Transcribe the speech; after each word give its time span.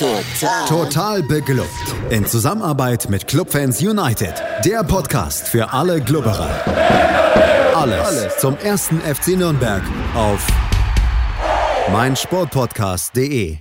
Total. 0.00 0.66
Total 0.66 1.22
beglückt. 1.22 1.68
In 2.08 2.24
Zusammenarbeit 2.24 3.10
mit 3.10 3.26
Clubfans 3.26 3.82
United. 3.82 4.32
Der 4.64 4.82
Podcast 4.82 5.46
für 5.46 5.74
alle 5.74 6.00
Glubberer. 6.00 6.48
Alles, 7.74 8.06
Alles 8.06 8.38
zum 8.38 8.56
ersten 8.56 8.98
FC 9.02 9.36
Nürnberg 9.36 9.82
auf 10.14 10.46
meinsportpodcast.de. 11.92 13.58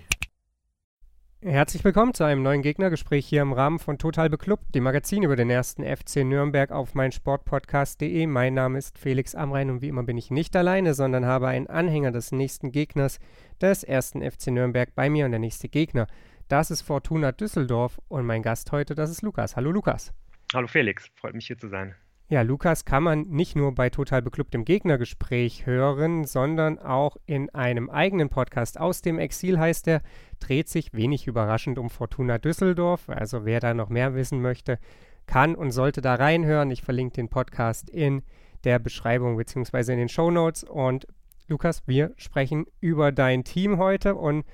Herzlich 1.41 1.83
willkommen 1.85 2.13
zu 2.13 2.25
einem 2.25 2.43
neuen 2.43 2.61
Gegnergespräch 2.61 3.25
hier 3.25 3.41
im 3.41 3.53
Rahmen 3.53 3.79
von 3.79 3.97
Total 3.97 4.29
Beklubbt, 4.29 4.75
dem 4.75 4.83
Magazin 4.83 5.23
über 5.23 5.37
den 5.37 5.49
ersten 5.49 5.83
FC 5.83 6.25
Nürnberg 6.25 6.71
auf 6.71 6.95
meinsportpodcast.de. 6.95 8.27
Mein 8.27 8.53
Name 8.53 8.77
ist 8.77 8.97
Felix 8.97 9.35
Amrein 9.35 9.69
und 9.69 9.81
wie 9.81 9.87
immer 9.87 10.03
bin 10.03 10.17
ich 10.17 10.31
nicht 10.31 10.55
alleine, 10.55 10.93
sondern 10.93 11.25
habe 11.25 11.47
einen 11.47 11.67
Anhänger 11.67 12.11
des 12.11 12.31
nächsten 12.31 12.71
Gegners 12.71 13.19
des 13.61 13.83
ersten 13.83 14.21
FC 14.21 14.47
Nürnberg 14.47 14.95
bei 14.95 15.09
mir 15.09 15.25
und 15.25 15.31
der 15.31 15.39
nächste 15.39 15.69
Gegner. 15.69 16.07
Das 16.49 16.71
ist 16.71 16.81
Fortuna 16.81 17.31
Düsseldorf 17.31 18.01
und 18.07 18.25
mein 18.25 18.41
Gast 18.41 18.71
heute, 18.71 18.95
das 18.95 19.11
ist 19.11 19.21
Lukas. 19.21 19.55
Hallo 19.55 19.71
Lukas. 19.71 20.11
Hallo 20.51 20.65
Felix, 20.65 21.11
freut 21.13 21.35
mich 21.35 21.45
hier 21.45 21.59
zu 21.59 21.67
sein. 21.67 21.93
Ja, 22.27 22.41
Lukas 22.41 22.85
kann 22.85 23.03
man 23.03 23.27
nicht 23.27 23.55
nur 23.55 23.75
bei 23.75 23.91
Total 23.91 24.23
Beklubbt 24.23 24.55
im 24.55 24.65
Gegnergespräch 24.65 25.67
hören, 25.67 26.25
sondern 26.25 26.79
auch 26.79 27.17
in 27.27 27.51
einem 27.51 27.91
eigenen 27.91 28.29
Podcast 28.29 28.79
aus 28.79 29.03
dem 29.03 29.19
Exil 29.19 29.59
heißt 29.59 29.87
er, 29.89 30.01
dreht 30.39 30.69
sich 30.69 30.91
wenig 30.93 31.27
überraschend 31.27 31.77
um 31.77 31.91
Fortuna 31.91 32.39
Düsseldorf. 32.39 33.09
Also 33.09 33.45
wer 33.45 33.59
da 33.59 33.75
noch 33.75 33.89
mehr 33.89 34.15
wissen 34.15 34.41
möchte, 34.41 34.79
kann 35.27 35.53
und 35.53 35.69
sollte 35.69 36.01
da 36.01 36.15
reinhören. 36.15 36.71
Ich 36.71 36.81
verlinke 36.81 37.13
den 37.13 37.29
Podcast 37.29 37.91
in 37.91 38.23
der 38.63 38.79
Beschreibung 38.79 39.37
bzw. 39.37 39.91
in 39.91 39.99
den 39.99 40.09
Show 40.09 40.31
Notes. 40.31 40.63
Und 40.63 41.05
Lukas, 41.47 41.83
wir 41.85 42.11
sprechen 42.17 42.65
über 42.79 43.11
dein 43.11 43.43
Team 43.43 43.77
heute 43.77 44.15
und 44.15 44.45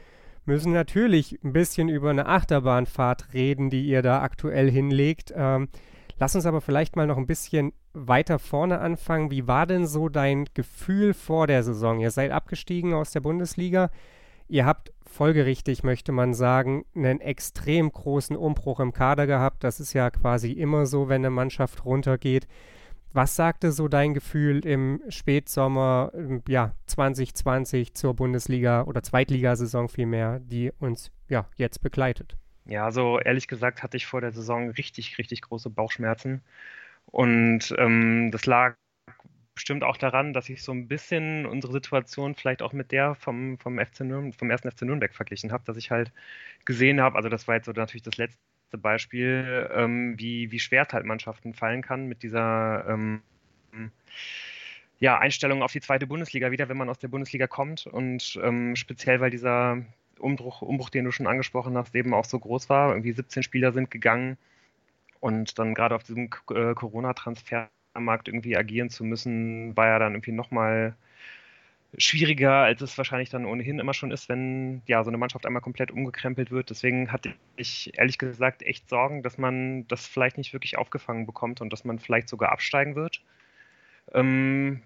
müssen 0.45 0.73
natürlich 0.73 1.39
ein 1.43 1.53
bisschen 1.53 1.89
über 1.89 2.09
eine 2.09 2.27
Achterbahnfahrt 2.27 3.33
reden, 3.33 3.69
die 3.69 3.85
ihr 3.85 4.01
da 4.01 4.21
aktuell 4.21 4.69
hinlegt. 4.69 5.33
Ähm, 5.35 5.69
Lass 6.17 6.35
uns 6.35 6.45
aber 6.45 6.61
vielleicht 6.61 6.95
mal 6.95 7.07
noch 7.07 7.17
ein 7.17 7.27
bisschen 7.27 7.73
weiter 7.93 8.39
vorne 8.39 8.79
anfangen. 8.79 9.31
Wie 9.31 9.47
war 9.47 9.65
denn 9.65 9.85
so 9.85 10.07
dein 10.07 10.45
Gefühl 10.53 11.13
vor 11.13 11.45
der 11.47 11.63
Saison? 11.63 11.99
Ihr 11.99 12.11
seid 12.11 12.31
abgestiegen 12.31 12.93
aus 12.93 13.11
der 13.11 13.19
Bundesliga. 13.19 13.89
Ihr 14.47 14.65
habt 14.65 14.93
folgerichtig, 15.05 15.83
möchte 15.83 16.11
man 16.11 16.33
sagen, 16.33 16.85
einen 16.95 17.19
extrem 17.19 17.91
großen 17.91 18.35
Umbruch 18.35 18.79
im 18.79 18.93
Kader 18.93 19.27
gehabt. 19.27 19.63
Das 19.63 19.79
ist 19.79 19.93
ja 19.93 20.09
quasi 20.09 20.51
immer 20.51 20.85
so, 20.85 21.09
wenn 21.09 21.21
eine 21.21 21.31
Mannschaft 21.31 21.83
runtergeht. 21.83 22.47
Was 23.15 23.37
sagte 23.37 23.71
so 23.71 23.87
dein 23.87 24.13
Gefühl 24.13 24.65
im 24.65 25.01
Spätsommer 25.07 26.11
ja, 26.49 26.73
2020 26.87 27.93
zur 27.93 28.13
Bundesliga 28.13 28.83
oder 28.83 29.03
Zweitligasaison 29.03 29.87
vielmehr, 29.87 30.41
die 30.41 30.73
uns 30.79 31.13
ja 31.29 31.47
jetzt 31.55 31.81
begleitet? 31.81 32.35
Ja, 32.65 32.83
also 32.83 33.17
ehrlich 33.21 33.47
gesagt 33.47 33.83
hatte 33.83 33.95
ich 33.95 34.05
vor 34.05 34.19
der 34.19 34.33
Saison 34.33 34.69
richtig, 34.71 35.17
richtig 35.17 35.43
große 35.43 35.69
Bauchschmerzen. 35.69 36.43
Und 37.05 37.73
ähm, 37.77 38.31
das 38.31 38.45
lag 38.47 38.75
bestimmt 39.53 39.85
auch 39.85 39.95
daran, 39.95 40.33
dass 40.33 40.49
ich 40.49 40.61
so 40.61 40.73
ein 40.73 40.89
bisschen 40.89 41.45
unsere 41.45 41.71
Situation 41.71 42.35
vielleicht 42.35 42.61
auch 42.61 42.73
mit 42.73 42.91
der 42.91 43.15
vom, 43.15 43.57
vom, 43.59 43.79
FC 43.79 44.01
Nürnberg, 44.01 44.37
vom 44.37 44.51
ersten 44.51 44.69
FC 44.69 44.81
Nürnberg 44.81 45.15
verglichen 45.15 45.53
habe, 45.53 45.63
dass 45.63 45.77
ich 45.77 45.89
halt 45.89 46.11
gesehen 46.65 46.99
habe, 46.99 47.15
also 47.15 47.29
das 47.29 47.47
war 47.47 47.55
jetzt 47.55 47.67
so 47.67 47.71
natürlich 47.71 48.03
das 48.03 48.17
letzte 48.17 48.39
Beispiel, 48.71 49.69
ähm, 49.73 50.15
wie, 50.17 50.51
wie 50.51 50.59
schwer 50.59 50.87
halt 50.91 51.05
Mannschaften 51.05 51.53
fallen 51.53 51.81
kann 51.81 52.07
mit 52.07 52.23
dieser 52.23 52.85
ähm, 52.87 53.21
ja, 54.99 55.17
Einstellung 55.17 55.61
auf 55.61 55.71
die 55.71 55.81
zweite 55.81 56.07
Bundesliga 56.07 56.51
wieder, 56.51 56.69
wenn 56.69 56.77
man 56.77 56.89
aus 56.89 56.99
der 56.99 57.09
Bundesliga 57.09 57.47
kommt 57.47 57.85
und 57.87 58.39
ähm, 58.41 58.75
speziell, 58.75 59.19
weil 59.19 59.29
dieser 59.29 59.81
Umbruch, 60.19 60.61
Umbruch, 60.61 60.89
den 60.89 61.05
du 61.05 61.11
schon 61.11 61.27
angesprochen 61.27 61.77
hast, 61.77 61.93
eben 61.95 62.13
auch 62.13 62.25
so 62.25 62.39
groß 62.39 62.69
war. 62.69 62.91
Irgendwie 62.91 63.11
17 63.11 63.43
Spieler 63.43 63.73
sind 63.73 63.91
gegangen 63.91 64.37
und 65.19 65.59
dann 65.59 65.73
gerade 65.73 65.95
auf 65.95 66.03
diesem 66.03 66.29
äh, 66.51 66.73
Corona-Transfermarkt 66.73 68.27
irgendwie 68.27 68.57
agieren 68.57 68.89
zu 68.89 69.03
müssen, 69.03 69.75
war 69.75 69.87
ja 69.87 69.99
dann 69.99 70.13
irgendwie 70.13 70.31
nochmal 70.31 70.95
schwieriger, 71.97 72.63
als 72.63 72.81
es 72.81 72.97
wahrscheinlich 72.97 73.29
dann 73.29 73.45
ohnehin 73.45 73.79
immer 73.79 73.93
schon 73.93 74.11
ist, 74.11 74.29
wenn 74.29 74.81
ja 74.85 75.03
so 75.03 75.09
eine 75.09 75.17
Mannschaft 75.17 75.45
einmal 75.45 75.61
komplett 75.61 75.91
umgekrempelt 75.91 76.51
wird. 76.51 76.69
Deswegen 76.69 77.11
hatte 77.11 77.33
ich 77.55 77.97
ehrlich 77.97 78.17
gesagt 78.17 78.63
echt 78.63 78.89
Sorgen, 78.89 79.23
dass 79.23 79.37
man 79.37 79.87
das 79.87 80.07
vielleicht 80.07 80.37
nicht 80.37 80.53
wirklich 80.53 80.77
aufgefangen 80.77 81.25
bekommt 81.25 81.61
und 81.61 81.71
dass 81.71 81.85
man 81.85 81.99
vielleicht 81.99 82.29
sogar 82.29 82.51
absteigen 82.51 82.95
wird. 82.95 83.21
Ähm, 84.13 84.81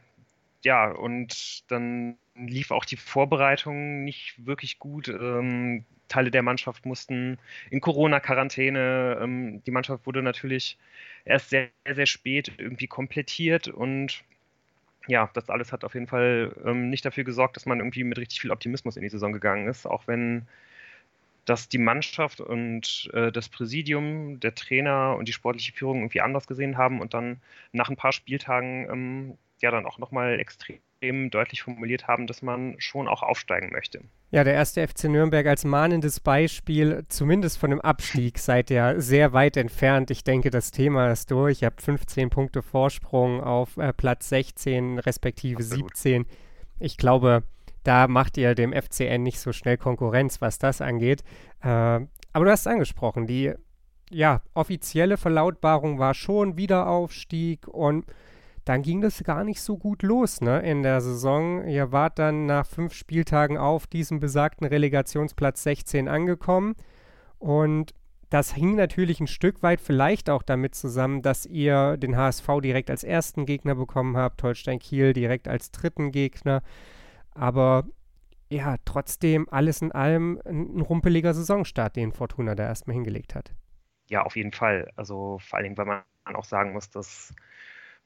ja, 0.63 0.91
und 0.91 1.71
dann 1.71 2.17
lief 2.35 2.71
auch 2.71 2.85
die 2.85 2.97
Vorbereitung 2.97 4.03
nicht 4.03 4.45
wirklich 4.45 4.79
gut. 4.79 5.07
Ähm, 5.07 5.85
Teile 6.07 6.31
der 6.31 6.43
Mannschaft 6.43 6.85
mussten 6.85 7.37
in 7.69 7.81
Corona-Quarantäne. 7.81 9.19
Ähm, 9.21 9.63
die 9.63 9.71
Mannschaft 9.71 10.05
wurde 10.05 10.21
natürlich 10.21 10.77
erst 11.25 11.49
sehr, 11.49 11.69
sehr 11.89 12.05
spät 12.07 12.51
irgendwie 12.57 12.87
komplettiert 12.87 13.67
und 13.67 14.23
ja, 15.09 15.29
das 15.33 15.49
alles 15.49 15.71
hat 15.71 15.83
auf 15.83 15.95
jeden 15.95 16.07
Fall 16.07 16.55
ähm, 16.65 16.89
nicht 16.89 17.05
dafür 17.05 17.23
gesorgt, 17.23 17.55
dass 17.55 17.65
man 17.65 17.79
irgendwie 17.79 18.03
mit 18.03 18.17
richtig 18.19 18.41
viel 18.41 18.51
Optimismus 18.51 18.95
in 18.95 19.03
die 19.03 19.09
Saison 19.09 19.33
gegangen 19.33 19.67
ist, 19.67 19.85
auch 19.87 20.07
wenn 20.07 20.47
das 21.45 21.67
die 21.69 21.79
Mannschaft 21.79 22.41
und 22.41 23.09
äh, 23.13 23.31
das 23.31 23.49
Präsidium, 23.49 24.39
der 24.39 24.55
Trainer 24.55 25.15
und 25.17 25.27
die 25.27 25.33
sportliche 25.33 25.73
Führung 25.73 25.99
irgendwie 25.99 26.21
anders 26.21 26.47
gesehen 26.47 26.77
haben 26.77 27.01
und 27.01 27.13
dann 27.15 27.41
nach 27.71 27.89
ein 27.89 27.95
paar 27.95 28.13
Spieltagen 28.13 28.87
ähm, 28.89 29.37
ja 29.61 29.71
dann 29.71 29.85
auch 29.85 29.97
nochmal 29.97 30.39
extrem 30.39 30.79
deutlich 31.01 31.63
formuliert 31.63 32.07
haben, 32.07 32.27
dass 32.27 32.41
man 32.41 32.75
schon 32.77 33.07
auch 33.07 33.23
aufsteigen 33.23 33.69
möchte. 33.71 34.01
Ja, 34.31 34.43
der 34.43 34.53
erste 34.53 34.85
FC 34.85 35.05
Nürnberg 35.05 35.47
als 35.47 35.63
mahnendes 35.63 36.19
Beispiel, 36.19 37.05
zumindest 37.07 37.57
von 37.57 37.69
dem 37.69 37.81
Abstieg, 37.81 38.37
seid 38.37 38.69
ihr 38.69 38.99
sehr 38.99 39.33
weit 39.33 39.57
entfernt. 39.57 40.11
Ich 40.11 40.23
denke, 40.23 40.49
das 40.49 40.71
Thema 40.71 41.11
ist 41.11 41.31
durch. 41.31 41.61
Ihr 41.61 41.67
habt 41.67 41.81
15 41.81 42.29
Punkte 42.29 42.61
Vorsprung 42.61 43.41
auf 43.41 43.77
äh, 43.77 43.93
Platz 43.93 44.29
16, 44.29 44.99
respektive 44.99 45.63
Absolut. 45.63 45.95
17. 45.95 46.25
Ich 46.79 46.97
glaube, 46.97 47.43
da 47.83 48.07
macht 48.07 48.37
ihr 48.37 48.53
dem 48.53 48.73
FCN 48.73 49.23
nicht 49.23 49.39
so 49.39 49.53
schnell 49.53 49.77
Konkurrenz, 49.77 50.41
was 50.41 50.59
das 50.59 50.81
angeht. 50.81 51.23
Äh, 51.61 51.67
aber 51.67 52.45
du 52.45 52.51
hast 52.51 52.61
es 52.61 52.67
angesprochen, 52.67 53.25
die 53.25 53.53
ja, 54.11 54.41
offizielle 54.53 55.17
Verlautbarung 55.17 55.99
war 55.99 56.13
schon 56.13 56.57
Wiederaufstieg 56.57 57.67
und 57.67 58.05
dann 58.69 58.83
ging 58.83 59.01
das 59.01 59.23
gar 59.23 59.43
nicht 59.43 59.63
so 59.63 59.79
gut 59.79 60.03
los 60.03 60.41
ne, 60.41 60.59
in 60.59 60.83
der 60.83 61.01
Saison. 61.01 61.67
Ihr 61.67 61.91
wart 61.91 62.19
dann 62.19 62.45
nach 62.45 62.67
fünf 62.67 62.93
Spieltagen 62.93 63.57
auf 63.57 63.87
diesem 63.87 64.19
besagten 64.19 64.67
Relegationsplatz 64.67 65.63
16 65.63 66.07
angekommen. 66.07 66.75
Und 67.39 67.95
das 68.29 68.53
hing 68.53 68.75
natürlich 68.75 69.21
ein 69.21 69.25
Stück 69.25 69.63
weit 69.63 69.81
vielleicht 69.81 70.29
auch 70.29 70.43
damit 70.43 70.75
zusammen, 70.75 71.23
dass 71.23 71.47
ihr 71.47 71.97
den 71.97 72.15
HSV 72.15 72.47
direkt 72.61 72.91
als 72.91 73.03
ersten 73.03 73.47
Gegner 73.47 73.73
bekommen 73.73 74.15
habt, 74.15 74.43
Holstein 74.43 74.77
Kiel 74.77 75.13
direkt 75.13 75.47
als 75.47 75.71
dritten 75.71 76.11
Gegner. 76.11 76.61
Aber 77.31 77.85
ja, 78.51 78.75
trotzdem 78.85 79.49
alles 79.49 79.81
in 79.81 79.91
allem 79.93 80.39
ein 80.45 80.79
rumpeliger 80.79 81.33
Saisonstart, 81.33 81.95
den 81.95 82.11
Fortuna 82.11 82.53
da 82.53 82.65
erstmal 82.65 82.93
hingelegt 82.93 83.33
hat. 83.33 83.51
Ja, 84.11 84.21
auf 84.21 84.35
jeden 84.35 84.51
Fall. 84.51 84.91
Also 84.95 85.39
vor 85.39 85.57
allem, 85.57 85.75
weil 85.75 85.85
man 85.87 86.03
auch 86.35 86.45
sagen 86.45 86.73
muss, 86.73 86.91
dass 86.91 87.33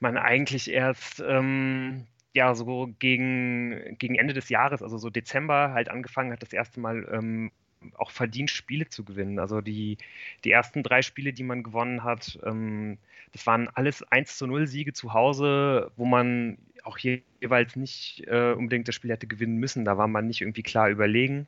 man 0.04 0.18
eigentlich 0.18 0.70
erst 0.70 1.24
ähm, 1.28 2.06
ja 2.34 2.54
so 2.54 2.94
gegen, 3.00 3.98
gegen 3.98 4.16
Ende 4.16 4.34
des 4.36 4.50
Jahres, 4.50 4.84
also 4.84 4.98
so 5.00 5.10
Dezember, 5.10 5.72
halt 5.74 5.90
angefangen 5.90 6.32
hat, 6.32 6.44
das 6.44 6.54
erste 6.54 6.80
Mal 6.80 7.08
ähm, 7.12 7.52
auch 7.96 8.12
verdient 8.12 8.52
Spiele 8.52 8.88
zu 8.90 9.04
gewinnen. 9.04 9.40
Also 9.40 9.62
die, 9.62 9.98
die 10.44 10.52
ersten 10.52 10.84
drei 10.84 11.02
Spiele, 11.02 11.34
die 11.34 11.44
man 11.44 11.64
gewonnen 11.64 12.04
hat, 12.04 12.40
ähm, 12.46 12.98
das 13.32 13.48
waren 13.48 13.68
alles 13.70 14.04
1 14.04 14.38
zu 14.38 14.46
0 14.48 14.68
Siege 14.68 14.94
zu 14.94 15.14
Hause, 15.14 15.92
wo 15.96 16.06
man 16.06 16.58
auch 16.84 16.98
jeweils 17.00 17.76
nicht 17.76 18.24
äh, 18.28 18.54
unbedingt 18.54 18.88
das 18.88 18.96
Spiel 18.96 19.12
hätte 19.12 19.28
gewinnen 19.28 19.58
müssen. 19.58 19.86
Da 19.86 19.98
war 19.98 20.08
man 20.08 20.28
nicht 20.28 20.42
irgendwie 20.42 20.64
klar 20.64 20.90
überlegen. 20.90 21.48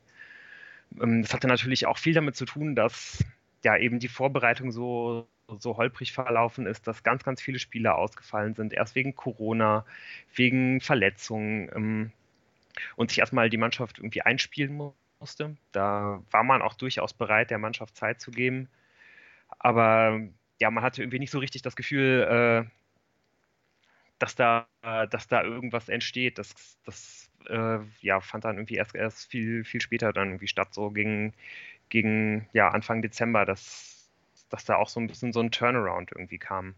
Ähm, 1.00 1.22
das 1.22 1.34
hatte 1.34 1.48
natürlich 1.48 1.86
auch 1.86 1.98
viel 1.98 2.14
damit 2.14 2.36
zu 2.36 2.44
tun, 2.44 2.74
dass 2.74 3.24
ja 3.64 3.76
eben 3.76 3.98
die 3.98 4.08
Vorbereitung 4.08 4.72
so, 4.72 5.28
so 5.58 5.76
holprig 5.76 6.12
verlaufen 6.12 6.66
ist, 6.66 6.86
dass 6.86 7.02
ganz, 7.02 7.24
ganz 7.24 7.40
viele 7.42 7.58
Spieler 7.58 7.96
ausgefallen 7.96 8.54
sind, 8.54 8.72
erst 8.72 8.94
wegen 8.94 9.14
Corona, 9.14 9.84
wegen 10.34 10.80
Verletzungen 10.80 11.70
ähm, 11.74 12.12
und 12.96 13.10
sich 13.10 13.20
erstmal 13.20 13.50
die 13.50 13.56
Mannschaft 13.56 13.98
irgendwie 13.98 14.22
einspielen 14.22 14.92
musste. 15.20 15.56
Da 15.72 16.22
war 16.30 16.44
man 16.44 16.62
auch 16.62 16.74
durchaus 16.74 17.14
bereit, 17.14 17.50
der 17.50 17.58
Mannschaft 17.58 17.96
Zeit 17.96 18.20
zu 18.20 18.30
geben. 18.30 18.68
Aber 19.58 20.20
ja, 20.60 20.70
man 20.70 20.84
hatte 20.84 21.02
irgendwie 21.02 21.20
nicht 21.20 21.30
so 21.30 21.38
richtig 21.38 21.62
das 21.62 21.76
Gefühl, 21.76 22.66
äh, 22.68 22.70
dass 24.18 24.34
da, 24.34 24.66
dass 24.82 25.28
da 25.28 25.42
irgendwas 25.42 25.88
entsteht. 25.88 26.38
Das, 26.38 26.78
das 26.84 27.30
äh, 27.48 27.78
ja, 28.00 28.20
fand 28.20 28.44
dann 28.44 28.56
irgendwie 28.56 28.76
erst, 28.76 28.94
erst 28.94 29.30
viel, 29.30 29.64
viel 29.64 29.80
später 29.80 30.12
dann 30.12 30.28
irgendwie 30.28 30.48
statt, 30.48 30.72
so 30.74 30.90
gegen, 30.90 31.34
gegen 31.90 32.48
ja, 32.52 32.68
Anfang 32.68 33.02
Dezember, 33.02 33.44
dass 34.50 34.64
da 34.64 34.76
auch 34.76 34.88
so 34.88 35.00
ein 35.00 35.06
bisschen 35.06 35.32
so 35.32 35.40
ein 35.40 35.50
Turnaround 35.50 36.12
irgendwie 36.12 36.38
kam. 36.38 36.74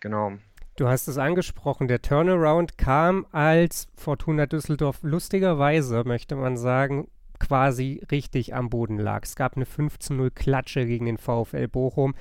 Genau. 0.00 0.32
Du 0.76 0.88
hast 0.88 1.08
es 1.08 1.16
angesprochen, 1.16 1.88
der 1.88 2.02
Turnaround 2.02 2.76
kam, 2.76 3.26
als 3.32 3.88
Fortuna 3.96 4.44
Düsseldorf 4.44 4.98
lustigerweise, 5.02 6.04
möchte 6.04 6.36
man 6.36 6.58
sagen, 6.58 7.08
quasi 7.38 8.02
richtig 8.10 8.54
am 8.54 8.68
Boden 8.68 8.98
lag. 8.98 9.24
Es 9.24 9.36
gab 9.36 9.56
eine 9.56 9.64
15-0 9.64 10.30
Klatsche 10.30 10.84
gegen 10.86 11.06
den 11.06 11.18
VfL 11.18 11.68
Bochum, 11.68 12.14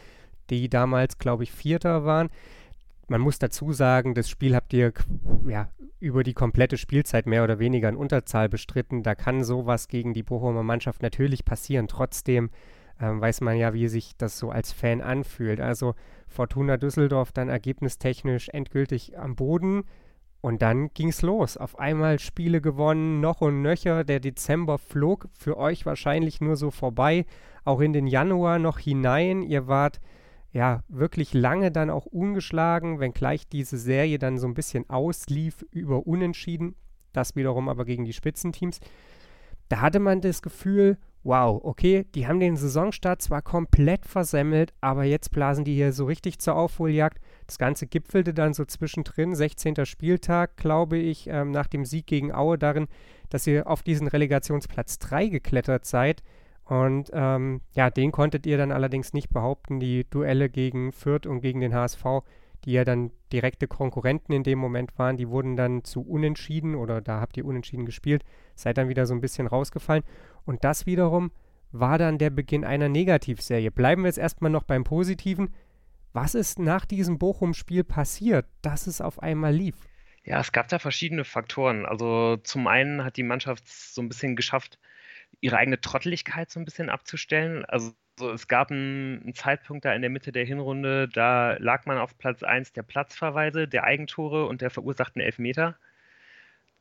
die 0.50 0.70
damals, 0.70 1.18
glaube 1.18 1.44
ich, 1.44 1.52
Vierter 1.52 2.06
waren. 2.06 2.30
Man 3.08 3.22
muss 3.22 3.40
dazu 3.40 3.72
sagen, 3.72 4.14
das 4.14 4.30
Spiel 4.30 4.56
habt 4.56 4.74
ihr 4.74 4.94
ja, 5.48 5.70
über 6.00 6.24
die 6.24 6.34
komplette 6.34 6.78
Spielzeit 6.78 7.28
mehr 7.28 7.44
oder 7.44 7.60
weniger 7.60 7.90
in 7.90 7.96
Unterzahl 7.96 8.50
bestritten. 8.50 9.04
Da 9.04 9.16
kann 9.16 9.44
sowas 9.44 9.88
gegen 9.88 10.14
die 10.14 10.24
Bochumer 10.24 10.64
Mannschaft 10.64 11.02
natürlich 11.02 11.46
passieren. 11.46 11.88
Trotzdem 11.88 12.50
ähm, 13.00 13.22
weiß 13.22 13.42
man 13.42 13.58
ja, 13.58 13.74
wie 13.74 13.88
sich 13.88 14.16
das 14.18 14.38
so 14.38 14.50
als 14.50 14.72
Fan 14.72 15.02
anfühlt. 15.02 15.60
Also 15.60 15.96
Fortuna 16.28 16.78
Düsseldorf 16.78 17.32
dann 17.32 17.50
ergebnistechnisch 17.50 18.50
endgültig 18.50 19.18
am 19.18 19.36
Boden. 19.36 19.84
Und 20.42 20.62
dann 20.62 20.94
ging 20.94 21.10
es 21.10 21.24
los. 21.24 21.58
Auf 21.58 21.80
einmal 21.80 22.20
Spiele 22.20 22.62
gewonnen, 22.62 23.20
noch 23.20 23.42
und 23.42 23.62
nöcher. 23.62 24.04
Der 24.04 24.20
Dezember 24.20 24.78
flog 24.78 25.28
für 25.34 25.58
euch 25.58 25.86
wahrscheinlich 25.86 26.40
nur 26.40 26.56
so 26.56 26.70
vorbei. 26.70 27.26
Auch 27.64 27.80
in 27.80 27.94
den 27.94 28.06
Januar 28.06 28.60
noch 28.60 28.78
hinein. 28.78 29.42
Ihr 29.42 29.68
wart 29.68 30.00
ja 30.52 30.84
wirklich 30.88 31.34
lange 31.34 31.72
dann 31.72 31.90
auch 31.90 32.06
ungeschlagen, 32.06 33.00
wenngleich 33.00 33.50
diese 33.50 33.78
Serie 33.78 34.20
dann 34.20 34.38
so 34.38 34.48
ein 34.48 34.54
bisschen 34.54 34.90
auslief 34.90 35.66
über 35.72 36.06
Unentschieden. 36.06 36.76
Das 37.12 37.36
wiederum 37.36 37.68
aber 37.68 37.84
gegen 37.84 38.06
die 38.06 38.14
Spitzenteams. 38.14 38.80
Da 39.68 39.82
hatte 39.82 40.00
man 40.00 40.22
das 40.22 40.42
Gefühl, 40.42 40.98
wow, 41.26 41.60
okay, 41.64 42.06
die 42.14 42.28
haben 42.28 42.40
den 42.40 42.56
Saisonstart 42.56 43.22
zwar 43.22 43.42
komplett 43.42 44.06
versemmelt, 44.06 44.74
aber 44.80 45.04
jetzt 45.04 45.32
blasen 45.32 45.66
die 45.66 45.74
hier 45.74 45.92
so 45.92 46.06
richtig 46.06 46.38
zur 46.40 46.56
Aufholjagd. 46.56 47.20
Das 47.48 47.58
Ganze 47.58 47.88
gipfelte 47.88 48.34
dann 48.34 48.54
so 48.54 48.64
zwischendrin, 48.64 49.34
16. 49.34 49.86
Spieltag, 49.86 50.56
glaube 50.56 50.98
ich, 50.98 51.28
ähm, 51.28 51.50
nach 51.50 51.68
dem 51.68 51.84
Sieg 51.84 52.06
gegen 52.06 52.32
Aue 52.32 52.60
darin, 52.60 52.88
dass 53.30 53.48
ihr 53.48 53.68
auf 53.68 53.82
diesen 53.82 54.08
Relegationsplatz 54.08 55.00
3 55.00 55.28
geklettert 55.28 55.86
seid. 55.86 56.22
Und 56.64 57.10
ähm, 57.12 57.62
ja, 57.74 57.90
den 57.90 58.12
konntet 58.12 58.46
ihr 58.46 58.58
dann 58.58 58.72
allerdings 58.72 59.14
nicht 59.14 59.30
behaupten. 59.30 59.80
Die 59.80 60.08
Duelle 60.08 60.50
gegen 60.50 60.92
Fürth 60.92 61.26
und 61.26 61.42
gegen 61.42 61.60
den 61.60 61.74
HSV, 61.74 62.04
die 62.66 62.74
ja 62.74 62.84
dann 62.84 63.12
direkte 63.32 63.68
Konkurrenten 63.68 64.34
in 64.34 64.44
dem 64.44 64.60
Moment 64.60 64.98
waren, 64.98 65.18
die 65.18 65.30
wurden 65.30 65.56
dann 65.56 65.84
zu 65.84 66.02
Unentschieden 66.02 66.76
oder 66.76 67.02
da 67.02 67.20
habt 67.20 67.38
ihr 67.38 67.46
Unentschieden 67.46 67.86
gespielt, 67.86 68.24
seid 68.56 68.78
dann 68.78 68.90
wieder 68.90 69.06
so 69.06 69.14
ein 69.14 69.22
bisschen 69.22 69.48
rausgefallen. 69.48 70.04
Und 70.46 70.64
das 70.64 70.86
wiederum 70.86 71.32
war 71.72 71.98
dann 71.98 72.18
der 72.18 72.30
Beginn 72.30 72.64
einer 72.64 72.90
Negativserie. 72.90 73.72
Bleiben 73.72 74.04
wir 74.04 74.08
jetzt 74.08 74.18
erstmal 74.18 74.52
noch 74.52 74.64
beim 74.64 74.84
Positiven. 74.84 75.54
Was 76.14 76.36
ist 76.36 76.60
nach 76.60 76.86
diesem 76.86 77.18
Bochum-Spiel 77.18 77.84
passiert, 77.84 78.46
dass 78.62 78.88
es 78.88 79.02
auf 79.02 79.22
einmal 79.22 79.54
lief? 79.54 79.76
Ja, 80.24 80.40
es 80.40 80.52
gab 80.52 80.70
da 80.70 80.80
verschiedene 80.80 81.24
Faktoren. 81.24 81.86
Also 81.86 82.38
zum 82.38 82.68
einen 82.68 83.04
hat 83.04 83.18
die 83.18 83.24
Mannschaft 83.24 83.68
so 83.68 84.02
ein 84.02 84.08
bisschen 84.08 84.36
geschafft, 84.36 84.80
ihre 85.42 85.58
eigene 85.58 85.82
Trotteligkeit 85.82 86.50
so 86.50 86.60
ein 86.60 86.66
bisschen 86.66 86.90
abzustellen. 86.90 87.66
Also 87.66 87.94
es 88.34 88.48
gab 88.48 88.72
einen, 88.72 89.22
einen, 89.22 89.36
Zeitpunkt 89.36 89.86
da 89.86 89.94
in 89.94 90.02
der 90.02 90.10
Mitte 90.10 90.32
der 90.32 90.46
Hinrunde, 90.46 91.10
da 91.10 91.58
lag 91.58 91.86
man 91.86 91.98
auf 91.98 92.18
Platz 92.18 92.44
1 92.44 92.74
der 92.74 92.84
Platzverweise, 92.84 93.68
der 93.68 93.84
Eigentore 93.84 94.46
und 94.46 94.62
der 94.62 94.70
verursachten 94.70 95.22
Elfmeter. 95.22 95.78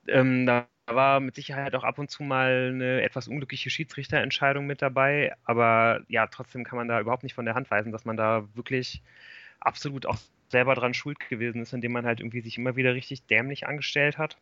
Ähm, 0.08 0.46
da 0.46 0.66
war 0.86 1.20
mit 1.20 1.34
Sicherheit 1.34 1.74
auch 1.74 1.84
ab 1.84 1.98
und 1.98 2.10
zu 2.10 2.22
mal 2.22 2.70
eine 2.72 3.02
etwas 3.02 3.28
unglückliche 3.28 3.70
Schiedsrichterentscheidung 3.70 4.66
mit 4.66 4.82
dabei, 4.82 5.34
aber 5.44 6.02
ja, 6.08 6.26
trotzdem 6.26 6.64
kann 6.64 6.76
man 6.76 6.88
da 6.88 7.00
überhaupt 7.00 7.22
nicht 7.22 7.34
von 7.34 7.46
der 7.46 7.54
Hand 7.54 7.70
weisen, 7.70 7.92
dass 7.92 8.04
man 8.04 8.16
da 8.16 8.46
wirklich 8.54 9.02
absolut 9.60 10.06
auch 10.06 10.18
selber 10.50 10.74
dran 10.74 10.94
schuld 10.94 11.18
gewesen 11.28 11.62
ist, 11.62 11.72
indem 11.72 11.92
man 11.92 12.06
halt 12.06 12.20
irgendwie 12.20 12.42
sich 12.42 12.58
immer 12.58 12.76
wieder 12.76 12.94
richtig 12.94 13.26
dämlich 13.26 13.66
angestellt 13.66 14.18
hat. 14.18 14.36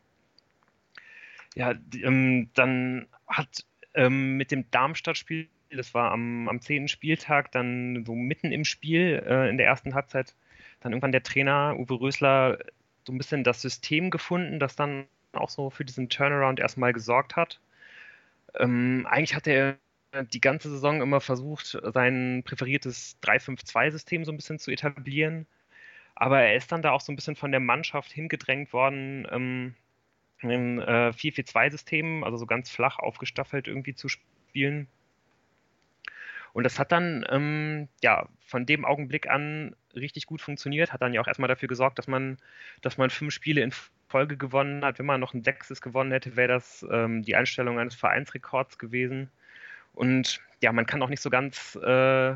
Ja, 1.55 1.75
ähm, 2.03 2.51
dann 2.55 3.07
hat 3.27 3.65
ähm, 3.95 4.37
mit 4.37 4.51
dem 4.51 4.71
Darmstadt-Spiel, 4.71 5.49
das 5.71 5.95
war 5.95 6.11
am, 6.11 6.49
am 6.49 6.61
10. 6.61 6.89
Spieltag, 6.89 7.53
dann 7.53 8.05
so 8.05 8.15
mitten 8.15 8.53
im 8.53 8.65
Spiel 8.65 9.23
äh, 9.27 9.49
in 9.49 9.59
der 9.59 9.67
ersten 9.67 9.95
Halbzeit, 9.95 10.35
dann 10.81 10.93
irgendwann 10.93 11.13
der 11.13 11.23
Trainer 11.23 11.77
Uwe 11.79 12.01
Rösler 12.01 12.59
so 13.07 13.13
ein 13.13 13.19
bisschen 13.19 13.45
das 13.45 13.63
System 13.63 14.11
gefunden, 14.11 14.59
das 14.59 14.77
dann 14.77 15.07
auch 15.37 15.51
so 15.51 15.71
für 15.71 15.85
diesen 15.85 16.09
Turnaround 16.09 16.61
erstmal 16.61 16.93
gesorgt 16.93 17.37
hat. 17.37 17.61
Ähm, 18.59 19.07
eigentlich 19.09 19.35
hat 19.35 19.47
er 19.47 19.79
die 20.31 20.41
ganze 20.41 20.71
Saison 20.71 21.01
immer 21.01 21.21
versucht, 21.21 21.79
sein 21.95 22.43
präferiertes 22.45 23.17
3-5-2-System 23.23 24.25
so 24.25 24.33
ein 24.33 24.37
bisschen 24.37 24.59
zu 24.59 24.71
etablieren. 24.71 25.47
Aber 26.15 26.41
er 26.43 26.55
ist 26.55 26.71
dann 26.71 26.83
da 26.83 26.93
auch 26.93 27.01
so 27.01 27.13
ein 27.13 27.17
bisschen 27.17 27.37
von 27.37 27.51
der 27.51 27.61
Mannschaft 27.61 28.13
hingedrängt 28.13 28.73
worden, 28.73 29.27
ähm, 29.31 29.75
ein 30.43 30.81
äh, 30.81 31.13
4-4-2-System, 31.15 32.25
also 32.25 32.37
so 32.37 32.47
ganz 32.47 32.71
flach 32.71 32.99
aufgestaffelt 32.99 33.69
irgendwie 33.69 33.95
zu 33.95 34.09
spielen. 34.09 34.89
Und 36.53 36.65
das 36.65 36.79
hat 36.79 36.93
dann 36.93 37.25
ähm, 37.31 37.89
ja 38.03 38.29
von 38.45 38.67
dem 38.67 38.85
Augenblick 38.85 39.29
an 39.31 39.75
richtig 39.95 40.27
gut 40.27 40.41
funktioniert, 40.41 40.93
hat 40.93 41.03
dann 41.03 41.15
ja 41.15 41.21
auch 41.21 41.27
erstmal 41.27 41.49
dafür 41.49 41.69
gesorgt, 41.69 41.99
dass 41.99 42.09
man, 42.09 42.39
dass 42.81 42.99
man 42.99 43.11
fünf 43.11 43.33
Spiele 43.33 43.63
in 43.63 43.73
Folge 44.09 44.37
gewonnen 44.37 44.85
hat. 44.85 44.99
Wenn 44.99 45.07
man 45.07 45.21
noch 45.21 45.35
ein 45.35 45.43
sechstes 45.43 45.81
gewonnen 45.81 46.13
hätte, 46.13 46.37
wäre 46.37 46.49
das 46.49 46.87
ähm, 46.91 47.23
die 47.23 47.37
Einstellung 47.37 47.79
eines 47.79 47.95
Vereinsrekords 47.95 48.79
gewesen. 48.79 49.31
Und 49.95 50.41
ja, 50.61 50.73
man 50.73 50.87
kann 50.87 51.03
auch 51.03 51.09
nicht 51.09 51.23
so 51.23 51.31
ganz 51.31 51.77
äh, 51.83 52.35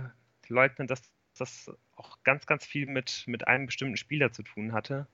leugnen, 0.49 0.89
dass 0.89 1.03
das 1.39 1.71
auch 1.97 2.19
ganz, 2.25 2.47
ganz 2.47 2.65
viel 2.65 2.87
mit, 2.87 3.25
mit 3.27 3.47
einem 3.49 3.67
bestimmten 3.67 3.97
Spieler 3.97 4.33
zu 4.33 4.43
tun 4.43 4.73
hatte, 4.73 5.07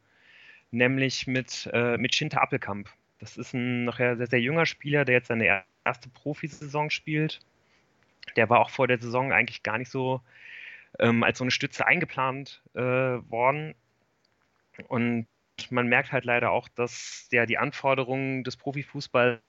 nämlich 0.71 1.27
mit, 1.27 1.69
äh, 1.73 1.97
mit 1.97 2.15
Schinter 2.15 2.43
Appelkamp. 2.43 2.89
Das 3.19 3.37
ist 3.37 3.55
ein 3.55 3.85
nachher 3.85 4.17
sehr, 4.17 4.27
sehr 4.27 4.41
junger 4.41 4.67
Spieler, 4.67 5.05
der 5.05 5.17
jetzt 5.17 5.29
seine 5.29 5.65
erste 5.85 6.09
Profisaison 6.09 6.91
spielt. 6.91 7.41
Der 8.37 8.49
war 8.49 8.61
auch 8.61 8.71
vor 8.71 8.89
der 8.89 8.99
Saison 8.99 9.33
eigentlich 9.33 9.63
gar 9.63 9.79
nicht 9.79 9.91
so 9.91 10.21
ähm, 10.99 11.23
als 11.23 11.39
so 11.39 11.45
eine 11.45 11.51
Stütze 11.51 11.87
eingeplant 11.87 12.63
äh, 12.75 12.81
worden. 12.81 13.75
Und 14.89 15.27
man 15.71 15.87
merkt 15.87 16.13
halt 16.13 16.25
leider 16.25 16.51
auch, 16.51 16.69
dass 16.69 17.29
der 17.31 17.47
die 17.47 17.59
Anforderungen 17.59 18.45
des 18.45 18.57
Profifußballs, 18.57 19.41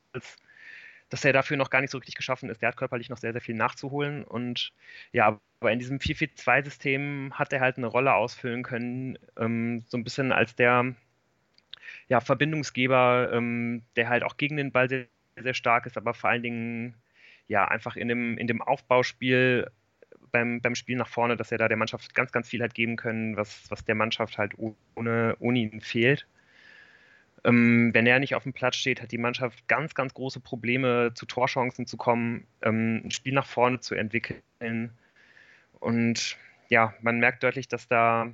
dass 1.09 1.25
er 1.25 1.33
dafür 1.33 1.57
noch 1.57 1.69
gar 1.69 1.81
nicht 1.81 1.91
so 1.91 1.97
richtig 1.97 2.15
geschaffen 2.15 2.49
ist. 2.49 2.61
Der 2.61 2.69
hat 2.69 2.77
körperlich 2.77 3.09
noch 3.09 3.17
sehr, 3.17 3.31
sehr 3.31 3.41
viel 3.41 3.55
nachzuholen. 3.55 4.23
Und 4.23 4.71
ja, 5.11 5.39
aber 5.59 5.71
in 5.71 5.79
diesem 5.79 5.99
4-4-2-System 5.99 7.33
hat 7.35 7.53
er 7.53 7.61
halt 7.61 7.77
eine 7.77 7.87
Rolle 7.87 8.13
ausfüllen 8.13 8.63
können, 8.63 9.17
ähm, 9.37 9.83
so 9.87 9.97
ein 9.97 10.03
bisschen 10.03 10.31
als 10.31 10.55
der 10.55 10.93
ja, 12.07 12.19
Verbindungsgeber, 12.19 13.31
ähm, 13.31 13.83
der 13.95 14.09
halt 14.09 14.23
auch 14.23 14.37
gegen 14.37 14.57
den 14.57 14.71
Ball 14.71 14.89
sehr, 14.89 15.05
sehr 15.37 15.53
stark 15.53 15.85
ist, 15.85 15.97
aber 15.97 16.13
vor 16.13 16.29
allen 16.29 16.43
Dingen 16.43 16.95
ja 17.47 17.65
einfach 17.65 17.95
in 17.95 18.07
dem, 18.07 18.37
in 18.37 18.47
dem 18.47 18.61
Aufbauspiel 18.61 19.71
beim, 20.33 20.59
beim 20.59 20.75
Spiel 20.75 20.97
nach 20.97 21.07
vorne, 21.07 21.37
dass 21.37 21.51
er 21.51 21.57
da 21.57 21.69
der 21.69 21.77
Mannschaft 21.77 22.13
ganz, 22.13 22.33
ganz 22.33 22.49
viel 22.49 22.61
hat 22.61 22.73
geben 22.73 22.97
können, 22.97 23.37
was, 23.37 23.69
was 23.69 23.85
der 23.85 23.95
Mannschaft 23.95 24.37
halt 24.37 24.53
ohne, 24.95 25.37
ohne 25.39 25.59
ihn 25.59 25.79
fehlt. 25.79 26.27
Ähm, 27.45 27.91
wenn 27.93 28.07
er 28.07 28.19
nicht 28.19 28.35
auf 28.35 28.43
dem 28.43 28.53
Platz 28.53 28.75
steht, 28.75 29.01
hat 29.01 29.11
die 29.11 29.17
Mannschaft 29.17 29.67
ganz, 29.67 29.95
ganz 29.95 30.13
große 30.13 30.39
Probleme, 30.39 31.11
zu 31.13 31.25
Torchancen 31.25 31.85
zu 31.85 31.97
kommen, 31.97 32.47
ähm, 32.61 33.01
ein 33.05 33.11
Spiel 33.11 33.33
nach 33.33 33.45
vorne 33.45 33.79
zu 33.79 33.95
entwickeln. 33.95 34.91
Und 35.79 36.37
ja, 36.69 36.93
man 37.01 37.19
merkt 37.19 37.43
deutlich, 37.43 37.67
dass 37.67 37.87
da 37.87 38.33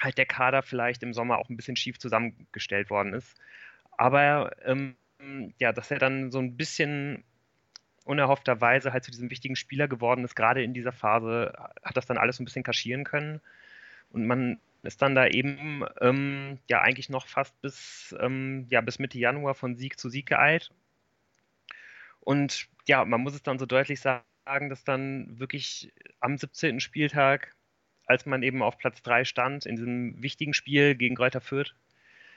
halt 0.00 0.18
der 0.18 0.26
Kader 0.26 0.62
vielleicht 0.62 1.02
im 1.02 1.14
Sommer 1.14 1.38
auch 1.38 1.48
ein 1.48 1.56
bisschen 1.56 1.76
schief 1.76 1.98
zusammengestellt 1.98 2.90
worden 2.90 3.14
ist. 3.14 3.38
Aber 3.96 4.50
ähm, 4.64 4.96
ja, 5.58 5.72
dass 5.72 5.90
er 5.90 5.98
dann 5.98 6.32
so 6.32 6.40
ein 6.40 6.56
bisschen 6.56 7.22
unerhoffterweise 8.04 8.92
halt 8.92 9.04
zu 9.04 9.10
diesem 9.10 9.30
wichtigen 9.30 9.56
Spieler 9.56 9.88
geworden 9.88 10.24
ist, 10.24 10.34
gerade 10.34 10.62
in 10.62 10.74
dieser 10.74 10.92
Phase, 10.92 11.52
hat 11.82 11.96
das 11.96 12.06
dann 12.06 12.18
alles 12.18 12.40
ein 12.40 12.44
bisschen 12.44 12.64
kaschieren 12.64 13.04
können. 13.04 13.40
Und 14.10 14.26
man 14.26 14.60
ist 14.82 15.00
dann 15.00 15.14
da 15.14 15.26
eben 15.26 15.84
ähm, 16.00 16.58
ja 16.68 16.80
eigentlich 16.80 17.08
noch 17.08 17.26
fast 17.26 17.60
bis, 17.62 18.14
ähm, 18.20 18.66
ja, 18.68 18.80
bis 18.80 18.98
Mitte 18.98 19.18
Januar 19.18 19.54
von 19.54 19.76
Sieg 19.76 19.98
zu 19.98 20.08
Sieg 20.08 20.26
geeilt. 20.26 20.70
Und 22.20 22.68
ja, 22.86 23.04
man 23.04 23.20
muss 23.20 23.34
es 23.34 23.42
dann 23.42 23.58
so 23.58 23.66
deutlich 23.66 24.00
sagen, 24.00 24.68
dass 24.68 24.84
dann 24.84 25.38
wirklich 25.38 25.92
am 26.20 26.36
17. 26.36 26.80
Spieltag, 26.80 27.54
als 28.06 28.26
man 28.26 28.42
eben 28.42 28.62
auf 28.62 28.78
Platz 28.78 29.02
3 29.02 29.24
stand, 29.24 29.66
in 29.66 29.76
diesem 29.76 30.22
wichtigen 30.22 30.54
Spiel 30.54 30.94
gegen 30.96 31.14
Greuther 31.14 31.40
Fürth, 31.40 31.74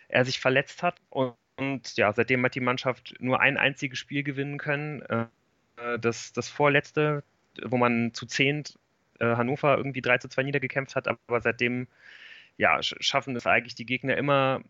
er 0.07 0.25
sich 0.25 0.39
verletzt 0.39 0.83
hat. 0.83 1.01
Und, 1.09 1.35
und 1.57 1.97
ja, 1.97 2.13
seitdem 2.13 2.43
hat 2.45 2.55
die 2.55 2.61
Mannschaft 2.61 3.15
nur 3.19 3.39
ein 3.39 3.57
einziges 3.57 3.97
Spiel 3.97 4.23
gewinnen 4.23 4.57
können. 4.59 5.01
Äh, 5.77 5.99
das, 5.99 6.33
das 6.33 6.49
vorletzte, 6.49 7.23
wo 7.63 7.77
man 7.77 8.13
zu 8.13 8.25
zehnt 8.25 8.77
äh, 9.19 9.35
Hannover 9.35 9.77
irgendwie 9.77 10.01
3 10.01 10.19
zu 10.19 10.29
2 10.29 10.43
niedergekämpft 10.43 10.95
hat, 10.95 11.07
aber 11.07 11.41
seitdem 11.41 11.87
ja, 12.57 12.81
schaffen 12.81 13.35
es 13.35 13.45
eigentlich 13.47 13.75
die 13.75 13.85
Gegner 13.85 14.17
immer 14.17 14.61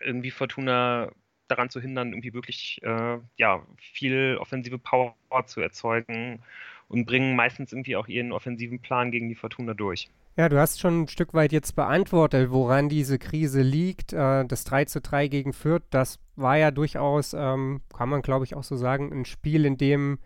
irgendwie 0.00 0.30
Fortuna 0.30 1.12
daran 1.48 1.70
zu 1.70 1.80
hindern, 1.80 2.12
irgendwie 2.12 2.34
wirklich 2.34 2.80
äh, 2.82 3.18
ja, 3.36 3.66
viel 3.78 4.36
offensive 4.40 4.78
Power 4.78 5.14
zu 5.46 5.60
erzeugen. 5.60 6.42
und 6.88 7.06
bringen 7.06 7.36
meistens 7.36 7.72
irgendwie 7.72 7.96
auch 7.96 8.08
ihren 8.08 8.32
offensiven 8.32 8.80
Plan 8.80 9.10
gegen 9.10 9.28
die 9.28 9.34
Fortuna 9.34 9.74
durch. 9.74 10.08
Ja, 10.38 10.50
du 10.50 10.58
hast 10.60 10.80
schon 10.80 11.02
ein 11.02 11.08
Stück 11.08 11.32
weit 11.32 11.50
jetzt 11.52 11.74
beantwortet, 11.76 12.50
woran 12.50 12.90
diese 12.90 13.18
Krise 13.18 13.62
liegt. 13.62 14.12
Äh, 14.12 14.44
das 14.44 14.64
3 14.64 14.84
zu 14.84 15.00
3 15.00 15.28
gegen 15.28 15.54
Fürth, 15.54 15.84
das 15.88 16.18
war 16.36 16.58
ja 16.58 16.70
durchaus, 16.70 17.32
ähm, 17.32 17.80
kann 17.96 18.10
man 18.10 18.20
glaube 18.20 18.44
ich 18.44 18.54
auch 18.54 18.62
so 18.62 18.76
sagen, 18.76 19.10
ein 19.12 19.24
Spiel, 19.24 19.64
in 19.64 19.78
dem 19.78 20.18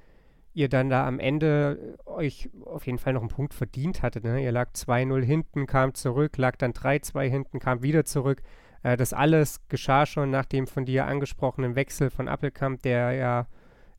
ihr 0.53 0.69
dann 0.69 0.91
da 0.91 1.07
am 1.07 1.21
Ende 1.21 1.97
euch 2.07 2.51
auf 2.65 2.87
jeden 2.87 2.99
Fall 2.99 3.13
noch 3.13 3.21
einen 3.21 3.31
Punkt 3.31 3.55
verdient 3.55 4.03
hattet. 4.03 4.25
Ne? 4.25 4.43
Ihr 4.43 4.51
lag 4.51 4.71
2-0 4.75 5.23
hinten, 5.23 5.67
kam 5.69 5.95
zurück, 5.95 6.37
lag 6.39 6.57
dann 6.57 6.73
3-2 6.73 7.29
hinten, 7.29 7.61
kam 7.61 7.83
wieder 7.83 8.05
zurück. 8.05 8.43
Äh, 8.83 8.97
das 8.97 9.13
alles 9.13 9.61
geschah 9.69 10.07
schon 10.07 10.31
nach 10.31 10.45
dem 10.45 10.67
von 10.67 10.87
dir 10.87 11.07
angesprochenen 11.07 11.77
Wechsel 11.77 12.11
von 12.11 12.27
Appelkamp, 12.27 12.83
der 12.83 13.13
ja 13.13 13.47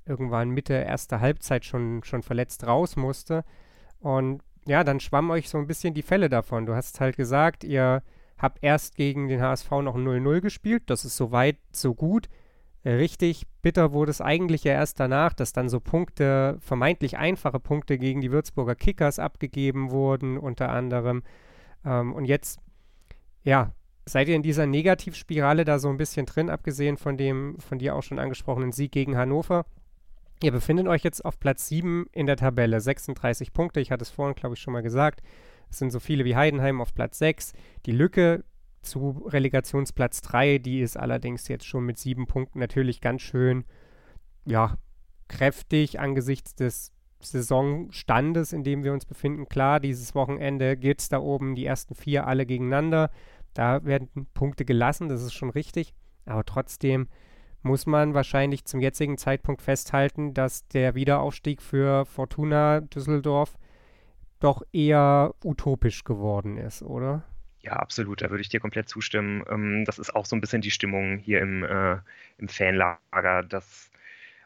irgendwann 0.05 0.49
Mitte 0.49 0.73
erster 0.73 1.21
Halbzeit 1.21 1.63
schon, 1.63 2.03
schon 2.03 2.21
verletzt 2.21 2.67
raus 2.67 2.97
musste. 2.97 3.45
Und 4.01 4.41
ja, 4.71 4.85
dann 4.85 5.01
schwamm 5.01 5.29
euch 5.31 5.49
so 5.49 5.57
ein 5.57 5.67
bisschen 5.67 5.93
die 5.93 6.01
Fälle 6.01 6.29
davon. 6.29 6.65
Du 6.65 6.73
hast 6.73 7.01
halt 7.01 7.17
gesagt, 7.17 7.65
ihr 7.65 8.03
habt 8.37 8.63
erst 8.63 8.95
gegen 8.95 9.27
den 9.27 9.41
HSV 9.41 9.69
noch 9.69 9.97
0-0 9.97 10.39
gespielt. 10.39 10.83
Das 10.85 11.03
ist 11.03 11.17
soweit 11.17 11.57
so 11.73 11.93
gut. 11.93 12.29
Äh, 12.83 12.91
richtig 12.93 13.47
bitter 13.61 13.91
wurde 13.91 14.11
es 14.11 14.21
eigentlich 14.21 14.63
ja 14.63 14.71
erst 14.71 14.97
danach, 14.99 15.33
dass 15.33 15.51
dann 15.51 15.67
so 15.67 15.81
Punkte, 15.81 16.57
vermeintlich 16.61 17.17
einfache 17.17 17.59
Punkte 17.59 17.97
gegen 17.97 18.21
die 18.21 18.31
Würzburger 18.31 18.75
Kickers 18.75 19.19
abgegeben 19.19 19.91
wurden, 19.91 20.37
unter 20.37 20.69
anderem. 20.69 21.23
Ähm, 21.83 22.13
und 22.13 22.23
jetzt, 22.23 22.61
ja, 23.43 23.73
seid 24.05 24.29
ihr 24.29 24.35
in 24.37 24.41
dieser 24.41 24.67
Negativspirale 24.67 25.65
da 25.65 25.79
so 25.79 25.89
ein 25.89 25.97
bisschen 25.97 26.25
drin, 26.25 26.49
abgesehen 26.49 26.95
von 26.95 27.17
dem 27.17 27.59
von 27.59 27.77
dir 27.77 27.93
auch 27.93 28.03
schon 28.03 28.19
angesprochenen 28.19 28.71
Sieg 28.71 28.93
gegen 28.93 29.17
Hannover? 29.17 29.65
Ihr 30.43 30.51
befindet 30.51 30.87
euch 30.87 31.03
jetzt 31.03 31.23
auf 31.23 31.39
Platz 31.39 31.67
7 31.67 32.07
in 32.11 32.25
der 32.25 32.35
Tabelle, 32.35 32.81
36 32.81 33.53
Punkte. 33.53 33.79
Ich 33.79 33.91
hatte 33.91 34.03
es 34.03 34.09
vorhin, 34.09 34.33
glaube 34.33 34.55
ich, 34.55 34.61
schon 34.61 34.73
mal 34.73 34.81
gesagt. 34.81 35.21
Es 35.69 35.77
sind 35.77 35.91
so 35.91 35.99
viele 35.99 36.25
wie 36.25 36.35
Heidenheim 36.35 36.81
auf 36.81 36.95
Platz 36.95 37.19
6. 37.19 37.53
Die 37.85 37.91
Lücke 37.91 38.43
zu 38.81 39.23
Relegationsplatz 39.27 40.21
3, 40.21 40.57
die 40.57 40.81
ist 40.81 40.97
allerdings 40.97 41.47
jetzt 41.47 41.65
schon 41.65 41.85
mit 41.85 41.99
sieben 41.99 42.25
Punkten 42.25 42.57
natürlich 42.57 43.01
ganz 43.01 43.21
schön, 43.21 43.65
ja, 44.45 44.77
kräftig 45.27 45.99
angesichts 45.99 46.55
des 46.55 46.91
Saisonstandes, 47.19 48.51
in 48.51 48.63
dem 48.63 48.83
wir 48.83 48.93
uns 48.93 49.05
befinden. 49.05 49.47
Klar, 49.47 49.79
dieses 49.79 50.15
Wochenende 50.15 50.75
geht 50.75 51.01
es 51.01 51.09
da 51.09 51.19
oben, 51.19 51.53
die 51.53 51.67
ersten 51.67 51.93
vier 51.93 52.25
alle 52.25 52.47
gegeneinander. 52.47 53.11
Da 53.53 53.85
werden 53.85 54.09
Punkte 54.33 54.65
gelassen, 54.65 55.07
das 55.07 55.21
ist 55.21 55.33
schon 55.33 55.51
richtig. 55.51 55.93
Aber 56.25 56.43
trotzdem 56.43 57.07
muss 57.63 57.85
man 57.85 58.13
wahrscheinlich 58.13 58.65
zum 58.65 58.79
jetzigen 58.79 59.17
Zeitpunkt 59.17 59.61
festhalten, 59.61 60.33
dass 60.33 60.67
der 60.67 60.95
Wiederaufstieg 60.95 61.61
für 61.61 62.05
Fortuna 62.05 62.81
Düsseldorf 62.81 63.57
doch 64.39 64.63
eher 64.73 65.33
utopisch 65.43 66.03
geworden 66.03 66.57
ist, 66.57 66.81
oder? 66.81 67.23
Ja, 67.61 67.73
absolut, 67.73 68.21
da 68.21 68.29
würde 68.31 68.41
ich 68.41 68.49
dir 68.49 68.59
komplett 68.59 68.89
zustimmen. 68.89 69.43
Ähm, 69.49 69.85
das 69.85 69.99
ist 69.99 70.15
auch 70.15 70.25
so 70.25 70.35
ein 70.35 70.41
bisschen 70.41 70.61
die 70.61 70.71
Stimmung 70.71 71.19
hier 71.19 71.41
im, 71.41 71.63
äh, 71.63 71.97
im 72.39 72.49
Fanlager, 72.49 73.43
dass 73.43 73.91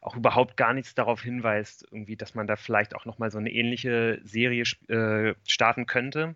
auch 0.01 0.15
überhaupt 0.17 0.57
gar 0.57 0.73
nichts 0.73 0.93
darauf 0.95 1.21
hinweist, 1.21 1.87
irgendwie, 1.91 2.17
dass 2.17 2.35
man 2.35 2.45
da 2.45 2.57
vielleicht 2.57 2.95
auch 2.95 3.05
nochmal 3.05 3.31
so 3.31 3.37
eine 3.37 3.51
ähnliche 3.51 4.19
Serie 4.23 4.63
äh, 4.89 5.33
starten 5.47 5.85
könnte. 5.85 6.35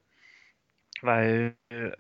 Weil, 1.02 1.56
äh, 1.70 1.92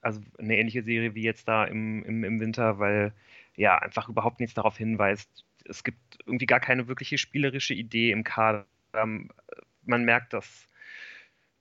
also 0.00 0.20
eine 0.38 0.56
ähnliche 0.58 0.82
Serie 0.82 1.14
wie 1.14 1.22
jetzt 1.22 1.48
da 1.48 1.64
im, 1.64 2.04
im, 2.04 2.24
im 2.24 2.40
Winter, 2.40 2.78
weil 2.78 3.12
ja 3.56 3.78
einfach 3.78 4.08
überhaupt 4.08 4.40
nichts 4.40 4.54
darauf 4.54 4.76
hinweist. 4.76 5.44
Es 5.64 5.82
gibt 5.82 6.18
irgendwie 6.26 6.46
gar 6.46 6.60
keine 6.60 6.88
wirkliche 6.88 7.18
spielerische 7.18 7.74
Idee 7.74 8.12
im 8.12 8.24
Kader. 8.24 8.66
Ähm, 8.94 9.30
man 9.84 10.04
merkt, 10.04 10.32
dass 10.32 10.68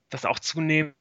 das 0.10 0.26
auch 0.26 0.40
zunehmend 0.40 0.96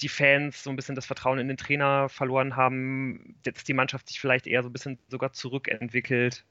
die 0.00 0.08
Fans 0.08 0.62
so 0.62 0.70
ein 0.70 0.76
bisschen 0.76 0.94
das 0.94 1.06
Vertrauen 1.06 1.38
in 1.38 1.48
den 1.48 1.56
Trainer 1.56 2.08
verloren 2.08 2.56
haben, 2.56 3.36
dass 3.42 3.64
die 3.64 3.74
Mannschaft 3.74 4.08
sich 4.08 4.20
vielleicht 4.20 4.46
eher 4.46 4.62
so 4.62 4.68
ein 4.68 4.72
bisschen 4.72 4.98
sogar 5.08 5.32
zurückentwickelt. 5.32 6.44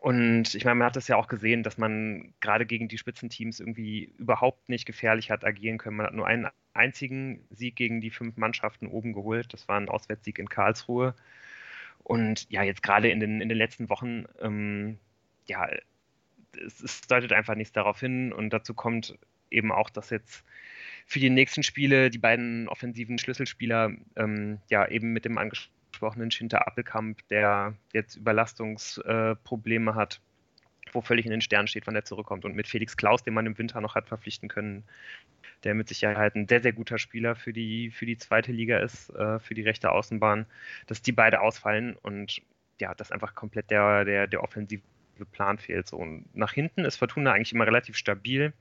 Und 0.00 0.54
ich 0.54 0.64
meine, 0.64 0.76
man 0.76 0.86
hat 0.86 0.96
es 0.96 1.08
ja 1.08 1.16
auch 1.16 1.26
gesehen, 1.26 1.62
dass 1.62 1.78
man 1.78 2.32
gerade 2.40 2.66
gegen 2.66 2.86
die 2.86 2.98
Spitzenteams 2.98 3.60
irgendwie 3.60 4.12
überhaupt 4.18 4.68
nicht 4.68 4.86
gefährlich 4.86 5.30
hat 5.30 5.44
agieren 5.44 5.78
können. 5.78 5.96
Man 5.96 6.06
hat 6.06 6.14
nur 6.14 6.26
einen 6.26 6.48
einzigen 6.74 7.44
Sieg 7.50 7.76
gegen 7.76 8.00
die 8.00 8.10
fünf 8.10 8.36
Mannschaften 8.36 8.86
oben 8.86 9.12
geholt. 9.12 9.52
Das 9.52 9.66
war 9.68 9.76
ein 9.76 9.88
Auswärtssieg 9.88 10.38
in 10.38 10.48
Karlsruhe. 10.48 11.14
Und 12.06 12.48
ja, 12.52 12.62
jetzt 12.62 12.84
gerade 12.84 13.10
in 13.10 13.18
den, 13.18 13.40
in 13.40 13.48
den 13.48 13.58
letzten 13.58 13.88
Wochen, 13.88 14.26
ähm, 14.40 15.00
ja, 15.46 15.68
es, 16.64 16.80
es 16.80 17.00
deutet 17.00 17.32
einfach 17.32 17.56
nichts 17.56 17.72
darauf 17.72 17.98
hin. 17.98 18.32
Und 18.32 18.50
dazu 18.50 18.74
kommt 18.74 19.18
eben 19.50 19.72
auch, 19.72 19.90
dass 19.90 20.10
jetzt 20.10 20.44
für 21.04 21.18
die 21.18 21.30
nächsten 21.30 21.64
Spiele 21.64 22.08
die 22.08 22.18
beiden 22.18 22.68
offensiven 22.68 23.18
Schlüsselspieler 23.18 23.90
ähm, 24.14 24.60
ja 24.70 24.86
eben 24.86 25.12
mit 25.12 25.24
dem 25.24 25.36
angesprochenen 25.36 26.30
Schinter 26.30 26.68
Appelkamp, 26.68 27.26
der 27.26 27.74
jetzt 27.92 28.14
Überlastungsprobleme 28.14 29.90
äh, 29.90 29.94
hat, 29.94 30.20
wo 30.92 31.00
völlig 31.00 31.24
in 31.24 31.32
den 31.32 31.40
Sternen 31.40 31.66
steht, 31.66 31.88
wann 31.88 31.96
er 31.96 32.04
zurückkommt. 32.04 32.44
Und 32.44 32.54
mit 32.54 32.68
Felix 32.68 32.96
Klaus, 32.96 33.24
den 33.24 33.34
man 33.34 33.46
im 33.46 33.58
Winter 33.58 33.80
noch 33.80 33.96
hat 33.96 34.06
verpflichten 34.06 34.48
können, 34.48 34.84
der 35.64 35.74
mit 35.74 35.88
Sicherheit 35.88 36.34
ein 36.34 36.48
sehr, 36.48 36.62
sehr 36.62 36.72
guter 36.72 36.98
Spieler 36.98 37.34
für 37.34 37.52
die, 37.52 37.90
für 37.90 38.06
die 38.06 38.18
zweite 38.18 38.52
Liga 38.52 38.78
ist, 38.78 39.10
äh, 39.10 39.38
für 39.38 39.54
die 39.54 39.62
rechte 39.62 39.90
Außenbahn, 39.90 40.46
dass 40.86 41.02
die 41.02 41.12
beide 41.12 41.40
ausfallen 41.40 41.96
und 42.02 42.42
ja, 42.80 42.94
dass 42.94 43.12
einfach 43.12 43.34
komplett 43.34 43.70
der, 43.70 44.04
der, 44.04 44.26
der 44.26 44.42
offensive 44.42 44.82
Plan 45.32 45.58
fehlt. 45.58 45.88
So. 45.88 45.96
Und 45.96 46.26
nach 46.34 46.52
hinten 46.52 46.84
ist 46.84 46.96
Fortuna 46.96 47.32
eigentlich 47.32 47.52
immer 47.52 47.66
relativ 47.66 47.96
stabil. 47.96 48.52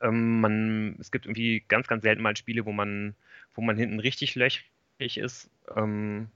Ähm, 0.00 0.40
man, 0.40 0.96
es 0.98 1.10
gibt 1.10 1.26
irgendwie 1.26 1.64
ganz, 1.68 1.86
ganz 1.86 2.02
selten 2.02 2.22
mal 2.22 2.36
Spiele, 2.36 2.64
wo 2.64 2.72
man, 2.72 3.14
wo 3.54 3.60
man 3.60 3.76
hinten 3.76 4.00
richtig 4.00 4.34
löchrig 4.34 5.18
ist. 5.18 5.50
Ähm, 5.76 6.28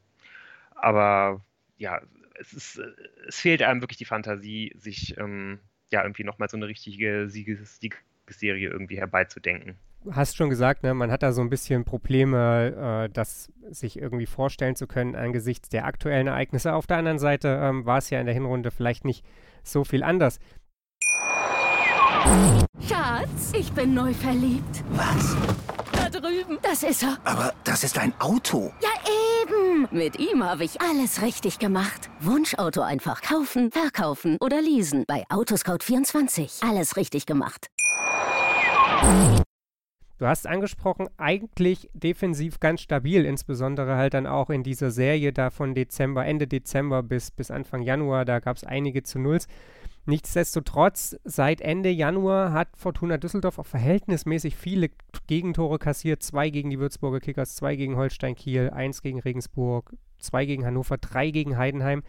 aber 0.75 1.45
ja, 1.79 2.03
es, 2.35 2.53
ist, 2.53 2.83
es 3.27 3.41
fehlt 3.41 3.63
einem 3.63 3.81
wirklich 3.81 3.99
die 3.99 4.05
Fantasie, 4.05 4.73
sich 4.77 5.17
ähm, 5.17 5.61
ja 5.91 6.03
irgendwie 6.03 6.25
nochmal 6.25 6.49
so 6.49 6.57
eine 6.57 6.67
richtige 6.67 7.29
Sieges 7.29 7.79
Siegesserie 8.33 8.69
irgendwie 8.69 8.97
herbeizudenken. 8.99 9.77
Hast 10.11 10.37
schon 10.37 10.51
gesagt, 10.51 10.83
ne, 10.83 10.95
man 10.95 11.13
hat 11.13 11.23
da 11.23 11.33
so 11.33 11.43
ein 11.43 11.49
bisschen 11.49 11.85
Probleme, 11.85 13.07
äh, 13.07 13.13
das 13.13 13.53
sich 13.71 14.01
irgendwie 14.01 14.27
vorstellen 14.27 14.75
zu 14.75 14.89
können 14.89 15.15
angesichts 15.15 15.69
der 15.69 15.85
aktuellen 15.85 16.27
Ereignisse. 16.27 16.75
Auf 16.75 16.89
der 16.89 16.97
anderen 16.97 17.21
Seite 17.21 17.61
ähm, 17.63 17.87
war 17.87 17.99
es 17.99 18.11
ja 18.11 18.19
in 18.19 18.27
der 18.27 18.35
Hinrunde 18.35 18.73
vielleicht 18.73 19.05
nicht 19.05 19.25
so 19.63 19.85
viel 19.85 20.03
anders. 20.03 20.41
Schatz, 22.81 23.53
ich 23.57 23.73
bin 23.73 23.95
neu 23.95 24.13
verliebt. 24.13 24.83
Was? 24.91 25.37
Da 25.93 26.09
drüben. 26.09 26.59
Das 26.63 26.83
ist 26.83 27.05
er. 27.05 27.19
Aber 27.25 27.53
das 27.63 27.85
ist 27.85 27.97
ein 27.97 28.13
Auto. 28.19 28.73
Ja, 28.81 28.91
eben. 29.43 29.89
Mit 29.93 30.19
ihm 30.19 30.43
habe 30.43 30.65
ich 30.65 30.81
alles 30.81 31.23
richtig 31.23 31.59
gemacht. 31.59 32.11
Wunschauto 32.21 32.81
einfach 32.81 33.23
kaufen, 33.23 33.71
verkaufen 33.71 34.37
oder 34.41 34.61
leasen. 34.61 35.05
Bei 35.07 35.25
Autoscout24. 35.29 36.69
Alles 36.69 36.97
richtig 36.97 37.27
gemacht. 37.27 37.69
Du 40.19 40.29
hast 40.29 40.47
angesprochen, 40.47 41.09
eigentlich 41.17 41.91
defensiv 41.95 42.61
ganz 42.61 42.81
stabil, 42.81 43.25
insbesondere 43.25 43.97
halt 43.97 44.15
dann 44.15 44.29
auch 44.29 44.51
in 44.51 44.63
dieser 44.63 44.93
Serie 44.93 45.33
da 45.33 45.51
von 45.51 45.75
Dezember, 45.75 46.25
Ende 46.25 46.47
Dezember 46.47 47.03
bis, 47.03 47.33
bis 47.33 47.51
Anfang 47.51 47.83
Januar, 47.83 48.25
da 48.25 48.39
gab 48.39 48.57
es 48.57 48.63
einige 48.63 49.03
zu 49.03 49.19
Nulls. 49.19 49.49
Nichtsdestotrotz, 50.05 51.17
seit 51.25 51.61
Ende 51.61 51.89
Januar 51.91 52.53
hat 52.53 52.69
Fortuna 52.77 53.19
Düsseldorf 53.19 53.59
auch 53.59 53.67
verhältnismäßig 53.67 54.57
viele 54.57 54.91
Gegentore 55.27 55.81
kassiert. 55.81 56.23
Zwei 56.23 56.51
gegen 56.51 56.71
die 56.71 56.79
Würzburger 56.79 57.19
Kickers, 57.19 57.57
zwei 57.57 57.75
gegen 57.75 57.97
Holstein 57.97 58.37
Kiel, 58.37 58.71
eins 58.71 59.03
gegen 59.03 59.19
Regensburg, 59.19 59.93
zwei 60.19 60.45
gegen 60.45 60.65
Hannover, 60.65 60.99
drei 60.99 61.31
gegen 61.31 61.57
Heidenheim. 61.57 62.03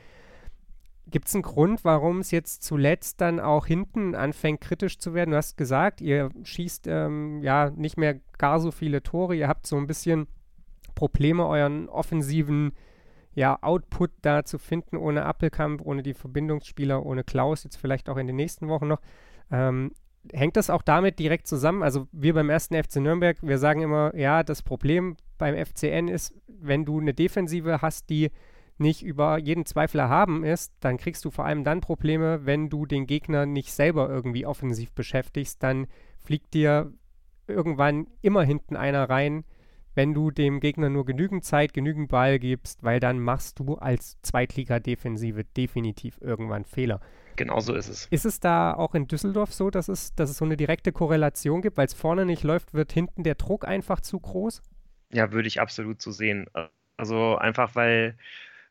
Gibt 1.08 1.28
es 1.28 1.36
einen 1.36 1.44
Grund, 1.44 1.84
warum 1.84 2.20
es 2.20 2.32
jetzt 2.32 2.64
zuletzt 2.64 3.20
dann 3.22 3.40
auch 3.40 3.66
hinten 3.66 4.16
anfängt 4.16 4.62
kritisch 4.62 5.00
zu 5.00 5.14
werden? 5.14 5.32
Du 5.32 5.38
hast 5.38 5.58
gesagt, 5.58 6.02
ihr 6.02 6.30
schießt 6.44 6.88
ähm, 6.88 7.42
ja 7.42 7.70
nicht 7.72 7.98
mehr 7.98 8.20
gar 8.38 8.60
so 8.60 8.72
viele 8.72 9.04
Tore. 9.04 9.36
Ihr 9.36 9.48
habt 9.48 9.68
so 9.68 9.76
ein 9.78 9.88
bisschen 9.88 10.28
Probleme, 10.96 11.46
euren 11.46 11.90
offensiven 11.90 12.74
ja, 13.36 13.58
Output 13.62 14.12
da 14.22 14.46
zu 14.46 14.60
finden, 14.60 14.96
ohne 14.96 15.26
Appelkamp, 15.26 15.82
ohne 15.84 16.04
die 16.04 16.14
Verbindungsspieler, 16.14 17.06
ohne 17.06 17.24
Klaus, 17.24 17.64
jetzt 17.64 17.78
vielleicht 17.78 18.10
auch 18.10 18.18
in 18.18 18.28
den 18.28 18.36
nächsten 18.36 18.68
Wochen 18.68 18.88
noch. 18.88 19.02
Ähm, 19.52 19.92
hängt 20.32 20.56
das 20.56 20.70
auch 20.70 20.84
damit 20.84 21.20
direkt 21.20 21.48
zusammen? 21.48 21.84
Also 21.84 22.08
wir 22.12 22.34
beim 22.34 22.50
ersten 22.50 22.82
FC 22.82 22.98
Nürnberg, 22.98 23.38
wir 23.42 23.58
sagen 23.58 23.82
immer, 23.82 24.16
ja, 24.16 24.44
das 24.44 24.62
Problem 24.62 25.18
beim 25.38 25.56
FCN 25.56 26.08
ist, 26.08 26.34
wenn 26.48 26.86
du 26.86 27.00
eine 27.00 27.14
Defensive 27.14 27.82
hast, 27.82 28.10
die 28.10 28.32
nicht 28.78 29.04
über 29.04 29.38
jeden 29.38 29.66
Zweifel 29.66 30.00
erhaben 30.00 30.44
ist, 30.44 30.74
dann 30.80 30.98
kriegst 30.98 31.24
du 31.26 31.32
vor 31.32 31.46
allem 31.46 31.64
dann 31.64 31.82
Probleme, 31.82 32.46
wenn 32.46 32.70
du 32.70 32.86
den 32.86 33.06
Gegner 33.06 33.46
nicht 33.46 33.72
selber 33.72 34.10
irgendwie 34.10 34.46
offensiv 34.46 34.92
beschäftigst, 34.94 35.62
dann 35.62 35.88
fliegt 36.24 36.54
dir 36.54 36.92
irgendwann 37.48 38.08
immer 38.22 38.44
hinten 38.44 38.76
einer 38.76 39.10
rein, 39.10 39.44
wenn 39.96 40.14
du 40.14 40.32
dem 40.32 40.60
Gegner 40.60 40.90
nur 40.90 41.06
genügend 41.06 41.46
Zeit, 41.46 41.74
genügend 41.74 42.10
Ball 42.10 42.40
gibst, 42.40 42.84
weil 42.84 43.00
dann 43.00 43.20
machst 43.20 43.60
du 43.60 43.76
als 43.76 44.20
Zweitliga-Defensive 44.22 45.44
definitiv 45.44 46.20
irgendwann 46.22 46.66
Fehler. 46.66 47.00
Genau 47.36 47.60
so 47.60 47.74
ist 47.74 47.90
es. 47.90 48.08
Ist 48.08 48.26
es 48.26 48.40
da 48.40 48.74
auch 48.74 48.96
in 48.96 49.08
Düsseldorf 49.08 49.54
so, 49.54 49.70
dass 49.70 49.88
es, 49.88 50.14
dass 50.16 50.30
es 50.30 50.38
so 50.38 50.46
eine 50.46 50.58
direkte 50.58 50.92
Korrelation 50.92 51.62
gibt, 51.62 51.78
weil 51.78 51.88
es 51.88 51.94
vorne 51.94 52.26
nicht 52.26 52.44
läuft, 52.44 52.74
wird 52.74 52.92
hinten 52.92 53.24
der 53.24 53.36
Druck 53.36 53.68
einfach 53.68 54.02
zu 54.02 54.20
groß? 54.20 54.62
Ja, 55.12 55.32
würde 55.32 55.48
ich 55.48 55.60
absolut 55.62 56.02
so 56.02 56.12
sehen. 56.12 56.48
Also 56.98 57.36
einfach, 57.38 57.76
weil, 57.76 58.18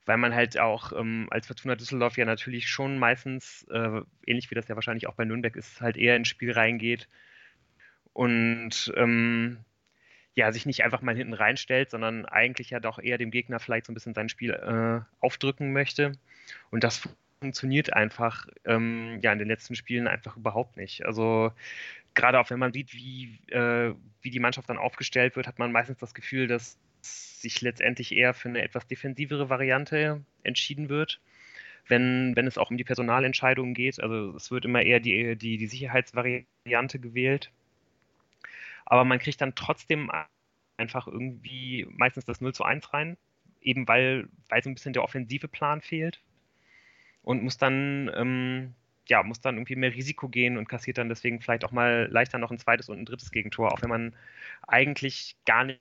weil 0.06 0.16
man 0.16 0.34
halt 0.34 0.58
auch 0.58 0.92
ähm, 0.92 1.28
als 1.30 1.46
Fortuna 1.46 1.76
Düsseldorf 1.76 2.16
ja 2.16 2.24
natürlich 2.24 2.68
schon 2.68 2.98
meistens, 2.98 3.66
äh, 3.70 4.00
ähnlich 4.26 4.50
wie 4.50 4.54
das 4.54 4.68
ja 4.68 4.74
wahrscheinlich 4.74 5.06
auch 5.06 5.14
bei 5.14 5.24
Nürnberg 5.24 5.56
ist, 5.56 5.80
halt 5.80 5.96
eher 5.96 6.16
ins 6.16 6.28
Spiel 6.28 6.52
reingeht 6.52 7.08
und 8.12 8.92
ähm, 8.96 9.58
ja, 10.34 10.50
sich 10.50 10.66
nicht 10.66 10.82
einfach 10.84 11.02
mal 11.02 11.16
hinten 11.16 11.34
reinstellt, 11.34 11.90
sondern 11.90 12.24
eigentlich 12.24 12.70
ja 12.70 12.80
doch 12.80 12.98
eher 12.98 13.18
dem 13.18 13.30
Gegner 13.30 13.60
vielleicht 13.60 13.86
so 13.86 13.92
ein 13.92 13.94
bisschen 13.94 14.14
sein 14.14 14.28
Spiel 14.28 14.50
äh, 14.50 15.00
aufdrücken 15.20 15.72
möchte. 15.72 16.12
Und 16.70 16.84
das 16.84 17.08
funktioniert 17.40 17.92
einfach 17.92 18.46
ähm, 18.64 19.18
ja 19.20 19.32
in 19.32 19.38
den 19.38 19.48
letzten 19.48 19.74
Spielen 19.74 20.08
einfach 20.08 20.36
überhaupt 20.36 20.76
nicht. 20.76 21.04
Also 21.04 21.52
gerade 22.14 22.40
auch 22.40 22.50
wenn 22.50 22.58
man 22.58 22.72
sieht, 22.72 22.94
wie, 22.94 23.40
äh, 23.48 23.94
wie 24.22 24.30
die 24.30 24.40
Mannschaft 24.40 24.70
dann 24.70 24.78
aufgestellt 24.78 25.36
wird, 25.36 25.46
hat 25.46 25.58
man 25.58 25.72
meistens 25.72 25.98
das 25.98 26.14
Gefühl, 26.14 26.46
dass 26.46 26.78
sich 27.02 27.60
letztendlich 27.60 28.12
eher 28.14 28.34
für 28.34 28.48
eine 28.48 28.62
etwas 28.62 28.86
defensivere 28.86 29.48
Variante 29.48 30.24
entschieden 30.42 30.88
wird. 30.88 31.20
Wenn, 31.88 32.36
wenn 32.36 32.46
es 32.46 32.58
auch 32.58 32.70
um 32.70 32.76
die 32.76 32.84
Personalentscheidungen 32.84 33.74
geht. 33.74 34.00
Also 34.00 34.36
es 34.36 34.50
wird 34.50 34.64
immer 34.64 34.82
eher 34.82 35.00
die, 35.00 35.36
die, 35.36 35.56
die 35.56 35.66
Sicherheitsvariante 35.66 37.00
gewählt. 37.00 37.50
Aber 38.86 39.04
man 39.04 39.18
kriegt 39.18 39.40
dann 39.40 39.54
trotzdem 39.54 40.10
einfach 40.76 41.06
irgendwie 41.06 41.86
meistens 41.90 42.24
das 42.24 42.40
0 42.40 42.54
zu 42.54 42.64
1 42.64 42.92
rein, 42.92 43.16
eben 43.60 43.88
weil, 43.88 44.28
weil 44.48 44.62
so 44.62 44.70
ein 44.70 44.74
bisschen 44.74 44.92
der 44.92 45.02
offensive 45.02 45.48
Plan 45.48 45.80
fehlt 45.80 46.20
und 47.22 47.42
muss 47.42 47.56
dann, 47.56 48.10
ähm, 48.14 48.74
ja, 49.08 49.22
muss 49.22 49.40
dann 49.40 49.56
irgendwie 49.56 49.76
mehr 49.76 49.94
Risiko 49.94 50.28
gehen 50.28 50.56
und 50.56 50.68
kassiert 50.68 50.98
dann 50.98 51.08
deswegen 51.08 51.40
vielleicht 51.40 51.64
auch 51.64 51.72
mal 51.72 52.08
leichter 52.10 52.38
noch 52.38 52.50
ein 52.50 52.58
zweites 52.58 52.88
und 52.88 52.98
ein 52.98 53.04
drittes 53.04 53.30
Gegentor, 53.30 53.72
auch 53.72 53.82
wenn 53.82 53.90
man 53.90 54.16
eigentlich 54.66 55.36
gar 55.46 55.64
nicht, 55.64 55.80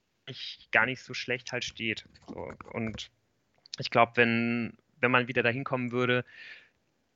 gar 0.71 0.85
nicht 0.85 1.01
so 1.01 1.13
schlecht 1.13 1.51
halt 1.51 1.63
steht. 1.63 2.05
So, 2.27 2.51
und 2.73 3.09
ich 3.79 3.89
glaube, 3.89 4.13
wenn, 4.15 4.73
wenn 4.99 5.11
man 5.11 5.27
wieder 5.27 5.43
dahin 5.43 5.63
kommen 5.63 5.91
würde, 5.91 6.25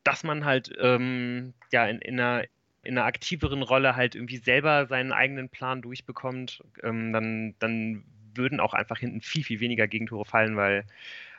dass 0.04 0.24
man 0.24 0.46
halt 0.46 0.72
ähm, 0.80 1.54
ja 1.72 1.86
in, 1.88 2.00
in, 2.00 2.20
einer, 2.20 2.44
in 2.84 2.98
einer 2.98 3.06
aktiveren 3.06 3.64
Rolle 3.64 3.96
halt 3.96 4.16
irgendwie 4.16 4.38
selber 4.38 4.88
seinen 4.88 5.12
eigenen 5.12 5.50
Plan 5.50 5.82
durchbekommt, 5.82 6.64
ähm, 6.84 7.14
dann, 7.14 7.56
dann 7.60 8.06
würden 8.36 8.60
auch 8.60 8.74
einfach 8.74 9.00
hinten 9.00 9.22
viel, 9.22 9.44
viel 9.44 9.60
weniger 9.60 9.88
Gegentore 9.88 10.26
fallen, 10.26 10.56
weil 10.56 10.86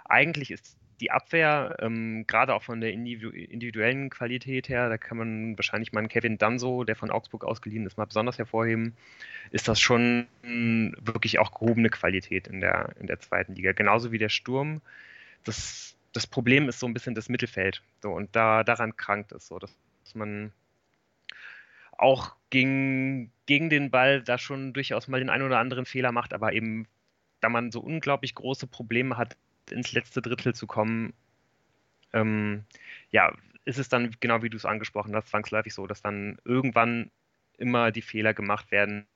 eigentlich 0.04 0.50
ist 0.50 0.76
die 1.00 1.10
Abwehr, 1.10 1.76
ähm, 1.80 2.26
gerade 2.26 2.54
auch 2.54 2.62
von 2.62 2.80
der 2.80 2.92
individuellen 2.92 4.08
Qualität 4.10 4.68
her, 4.68 4.88
da 4.88 4.96
kann 4.96 5.18
man 5.18 5.58
wahrscheinlich 5.58 5.92
mal 5.92 6.00
einen 6.00 6.08
Kevin 6.08 6.38
Danso, 6.38 6.84
der 6.84 6.96
von 6.96 7.10
Augsburg 7.10 7.44
ausgeliehen 7.44 7.86
ist, 7.86 7.98
mal 7.98 8.06
besonders 8.06 8.38
hervorheben, 8.38 8.96
ist 9.50 9.68
das 9.68 9.80
schon 9.80 10.26
wirklich 10.42 11.38
auch 11.38 11.52
gehobene 11.52 11.90
Qualität 11.90 12.48
in 12.48 12.60
der, 12.60 12.94
in 12.98 13.06
der 13.06 13.20
zweiten 13.20 13.54
Liga. 13.54 13.72
Genauso 13.72 14.10
wie 14.12 14.18
der 14.18 14.28
Sturm. 14.28 14.80
Das, 15.44 15.96
das 16.12 16.26
Problem 16.26 16.68
ist 16.68 16.80
so 16.80 16.86
ein 16.86 16.94
bisschen 16.94 17.14
das 17.14 17.28
Mittelfeld. 17.28 17.82
So, 18.02 18.12
und 18.12 18.34
da, 18.34 18.64
daran 18.64 18.96
krankt 18.96 19.32
es 19.32 19.46
so, 19.48 19.58
dass, 19.58 19.76
dass 20.04 20.14
man 20.14 20.52
auch 21.98 22.34
gegen, 22.50 23.30
gegen 23.46 23.70
den 23.70 23.90
Ball 23.90 24.22
da 24.22 24.38
schon 24.38 24.72
durchaus 24.72 25.08
mal 25.08 25.20
den 25.20 25.30
einen 25.30 25.44
oder 25.44 25.58
anderen 25.58 25.86
Fehler 25.86 26.12
macht, 26.12 26.32
aber 26.32 26.52
eben, 26.52 26.86
da 27.40 27.48
man 27.48 27.70
so 27.70 27.80
unglaublich 27.80 28.34
große 28.34 28.66
Probleme 28.66 29.16
hat, 29.16 29.36
ins 29.70 29.92
letzte 29.92 30.22
Drittel 30.22 30.54
zu 30.54 30.66
kommen, 30.66 31.14
ähm, 32.12 32.64
ja, 33.10 33.32
ist 33.64 33.78
es 33.78 33.88
dann 33.88 34.14
genau 34.20 34.42
wie 34.42 34.50
du 34.50 34.56
es 34.56 34.64
angesprochen 34.64 35.14
hast, 35.14 35.28
zwangsläufig 35.28 35.74
so, 35.74 35.86
dass 35.86 36.02
dann 36.02 36.38
irgendwann 36.44 37.10
immer 37.58 37.90
die 37.90 38.02
Fehler 38.02 38.34
gemacht 38.34 38.70
werden, 38.70 39.06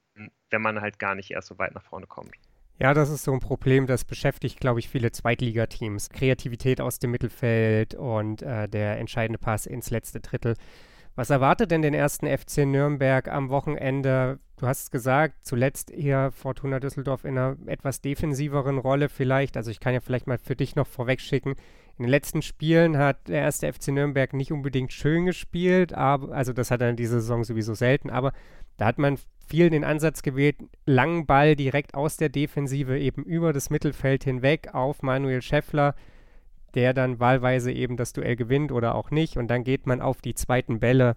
wenn 0.50 0.62
man 0.62 0.80
halt 0.80 0.99
gar 0.99 1.14
nicht 1.14 1.30
erst 1.30 1.49
so 1.49 1.59
weit 1.59 1.75
nach 1.75 1.85
vorne 1.85 2.07
kommt. 2.07 2.35
Ja, 2.78 2.95
das 2.95 3.11
ist 3.11 3.25
so 3.25 3.33
ein 3.33 3.40
Problem, 3.40 3.87
das 3.87 4.07
beschäftigt, 4.07 4.59
glaube 4.59 4.80
ich, 4.80 4.88
viele 4.88 5.12
Zweitligateams. 5.12 6.09
Kreativität 6.09 6.80
aus 6.80 6.99
dem 6.99 7.11
Mittelfeld 7.11 7.95
und 7.95 8.40
äh, 8.40 8.69
der 8.69 8.99
entscheidende 8.99 9.38
Pass 9.38 9.66
ins 9.66 9.90
letzte 9.90 10.21
Drittel. 10.21 10.57
Was 11.17 11.31
erwartet 11.31 11.71
denn 11.71 11.83
den 11.83 11.95
ersten 11.95 12.26
FC 12.26 12.67
Nürnberg 12.67 13.29
am 13.29 13.50
Wochenende? 13.50 14.38
Du 14.57 14.67
hast 14.67 14.83
es 14.83 14.90
gesagt, 14.90 15.35
zuletzt 15.43 15.90
eher 15.90 16.33
Fortuna 16.33 16.81
Düsseldorf 16.81 17.25
in 17.25 17.37
einer 17.37 17.57
etwas 17.66 18.01
defensiveren 18.01 18.79
Rolle 18.79 19.09
vielleicht. 19.09 19.57
Also 19.57 19.70
ich 19.70 19.81
kann 19.81 19.94
ja 19.94 20.01
vielleicht 20.01 20.27
mal 20.27 20.38
für 20.38 20.57
dich 20.57 20.77
noch 20.77 20.87
vorweg 20.87 21.20
schicken. 21.20 21.57
In 21.99 22.05
den 22.05 22.11
letzten 22.11 22.42
Spielen 22.42 22.96
hat 22.96 23.29
der 23.29 23.42
erste 23.42 23.70
FC 23.70 23.88
Nürnberg 23.88 24.33
nicht 24.33 24.53
unbedingt 24.53 24.92
schön 24.92 25.27
gespielt, 25.27 25.92
aber, 25.92 26.35
also 26.35 26.53
das 26.53 26.70
hat 26.70 26.81
er 26.81 26.90
in 26.90 26.96
dieser 26.96 27.20
Saison 27.20 27.44
sowieso 27.44 27.75
selten, 27.75 28.09
aber 28.09 28.33
da 28.79 28.87
hat 28.87 28.99
man 28.99 29.18
viel 29.46 29.68
den 29.68 29.85
Ansatz 29.85 30.23
gewählt, 30.23 30.57
langen 30.87 31.27
Ball 31.27 31.57
direkt 31.57 31.94
aus 31.94 32.16
der 32.16 32.31
Defensive 32.31 32.99
eben 32.99 33.25
über 33.25 33.53
das 33.53 33.68
Mittelfeld 33.68 34.25
hinweg 34.25 34.73
auf 34.73 35.03
Manuel 35.03 35.42
Schäffler 35.42 35.94
der 36.74 36.94
dann 36.94 37.20
wahlweise 37.20 37.72
eben 37.72 37.96
das 37.96 38.12
Duell 38.12 38.37
gewinnt 38.37 38.72
oder 38.72 38.94
auch 38.94 39.11
nicht. 39.11 39.37
Und 39.37 39.48
dann 39.48 39.64
geht 39.64 39.87
man 39.87 40.00
auf 40.00 40.20
die 40.20 40.35
zweiten 40.35 40.80
Bälle, 40.80 41.16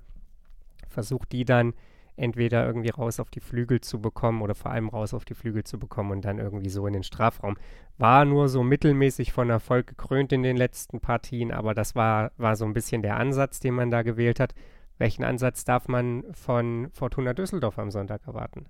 versucht 0.89 1.31
die 1.31 1.45
dann 1.45 1.73
entweder 2.15 2.65
irgendwie 2.65 2.89
raus 2.89 3.19
auf 3.19 3.29
die 3.29 3.39
Flügel 3.39 3.81
zu 3.81 3.99
bekommen 3.99 4.41
oder 4.41 4.55
vor 4.55 4.71
allem 4.71 4.89
raus 4.89 5.13
auf 5.13 5.25
die 5.25 5.33
Flügel 5.33 5.63
zu 5.63 5.79
bekommen 5.79 6.11
und 6.11 6.25
dann 6.25 6.37
irgendwie 6.37 6.69
so 6.69 6.85
in 6.85 6.93
den 6.93 7.03
Strafraum. 7.03 7.57
War 7.97 8.25
nur 8.25 8.49
so 8.49 8.63
mittelmäßig 8.63 9.31
von 9.31 9.49
Erfolg 9.49 9.87
gekrönt 9.87 10.31
in 10.31 10.43
den 10.43 10.57
letzten 10.57 10.99
Partien, 10.99 11.51
aber 11.51 11.73
das 11.73 11.95
war, 11.95 12.31
war 12.37 12.55
so 12.55 12.65
ein 12.65 12.73
bisschen 12.73 13.01
der 13.01 13.17
Ansatz, 13.17 13.59
den 13.59 13.73
man 13.73 13.89
da 13.89 14.03
gewählt 14.03 14.39
hat. 14.39 14.53
Welchen 14.99 15.23
Ansatz 15.23 15.65
darf 15.65 15.87
man 15.87 16.23
von 16.33 16.89
Fortuna 16.91 17.33
Düsseldorf 17.33 17.79
am 17.79 17.89
Sonntag 17.89 18.27
erwarten? 18.27 18.67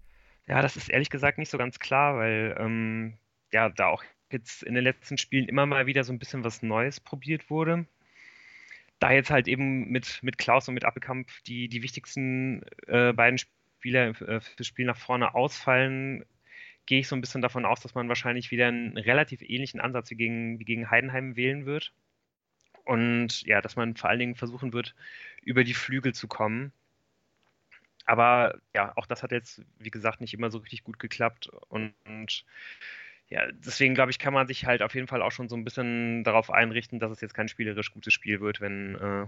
Ja, 0.47 0.61
das 0.61 0.75
ist 0.77 0.89
ehrlich 0.89 1.09
gesagt 1.09 1.37
nicht 1.37 1.49
so 1.49 1.57
ganz 1.57 1.79
klar, 1.79 2.17
weil 2.17 2.55
ähm, 2.59 3.17
ja 3.51 3.69
da 3.69 3.87
auch 3.87 4.03
jetzt 4.33 4.63
in 4.63 4.73
den 4.73 4.83
letzten 4.83 5.17
Spielen 5.17 5.47
immer 5.47 5.65
mal 5.65 5.85
wieder 5.85 6.03
so 6.03 6.13
ein 6.13 6.19
bisschen 6.19 6.43
was 6.43 6.61
Neues 6.63 6.99
probiert 6.99 7.49
wurde. 7.49 7.85
Da 8.99 9.11
jetzt 9.11 9.31
halt 9.31 9.47
eben 9.47 9.89
mit, 9.89 10.19
mit 10.21 10.37
Klaus 10.37 10.67
und 10.67 10.75
mit 10.75 10.85
Appelkamp 10.85 11.29
die, 11.47 11.67
die 11.67 11.83
wichtigsten 11.83 12.63
äh, 12.87 13.13
beiden 13.13 13.37
Spieler 13.37 14.09
äh, 14.21 14.39
fürs 14.41 14.67
Spiel 14.67 14.85
nach 14.85 14.97
vorne 14.97 15.35
ausfallen, 15.35 16.25
gehe 16.85 16.99
ich 16.99 17.07
so 17.07 17.15
ein 17.15 17.21
bisschen 17.21 17.41
davon 17.41 17.65
aus, 17.65 17.81
dass 17.81 17.95
man 17.95 18.07
wahrscheinlich 18.09 18.51
wieder 18.51 18.67
einen 18.67 18.97
relativ 18.97 19.41
ähnlichen 19.41 19.79
Ansatz 19.79 20.09
wie 20.09 20.15
gegen, 20.15 20.59
wie 20.59 20.65
gegen 20.65 20.89
Heidenheim 20.89 21.35
wählen 21.35 21.65
wird. 21.65 21.93
Und 22.85 23.43
ja, 23.43 23.61
dass 23.61 23.75
man 23.75 23.95
vor 23.95 24.09
allen 24.09 24.19
Dingen 24.19 24.35
versuchen 24.35 24.73
wird, 24.73 24.93
über 25.43 25.63
die 25.63 25.73
Flügel 25.73 26.13
zu 26.13 26.27
kommen. 26.27 26.73
Aber 28.05 28.59
ja, 28.73 28.91
auch 28.97 29.05
das 29.05 29.23
hat 29.23 29.31
jetzt, 29.31 29.61
wie 29.79 29.91
gesagt, 29.91 30.19
nicht 30.19 30.33
immer 30.33 30.49
so 30.51 30.57
richtig 30.57 30.83
gut 30.83 30.99
geklappt. 30.99 31.47
Und, 31.69 31.93
und 32.05 32.45
ja, 33.33 33.51
deswegen 33.51 33.95
glaube 33.95 34.11
ich, 34.11 34.19
kann 34.19 34.31
man 34.31 34.45
sich 34.45 34.67
halt 34.67 34.83
auf 34.83 34.93
jeden 34.93 35.07
Fall 35.07 35.23
auch 35.23 35.31
schon 35.31 35.49
so 35.49 35.55
ein 35.55 35.63
bisschen 35.63 36.23
darauf 36.23 36.51
einrichten, 36.51 36.99
dass 36.99 37.11
es 37.11 37.19
jetzt 37.19 37.33
kein 37.33 37.47
spielerisch 37.47 37.91
gutes 37.91 38.13
Spiel 38.13 38.41
wird, 38.41 38.61
wenn 38.61 38.93
äh, 38.93 39.25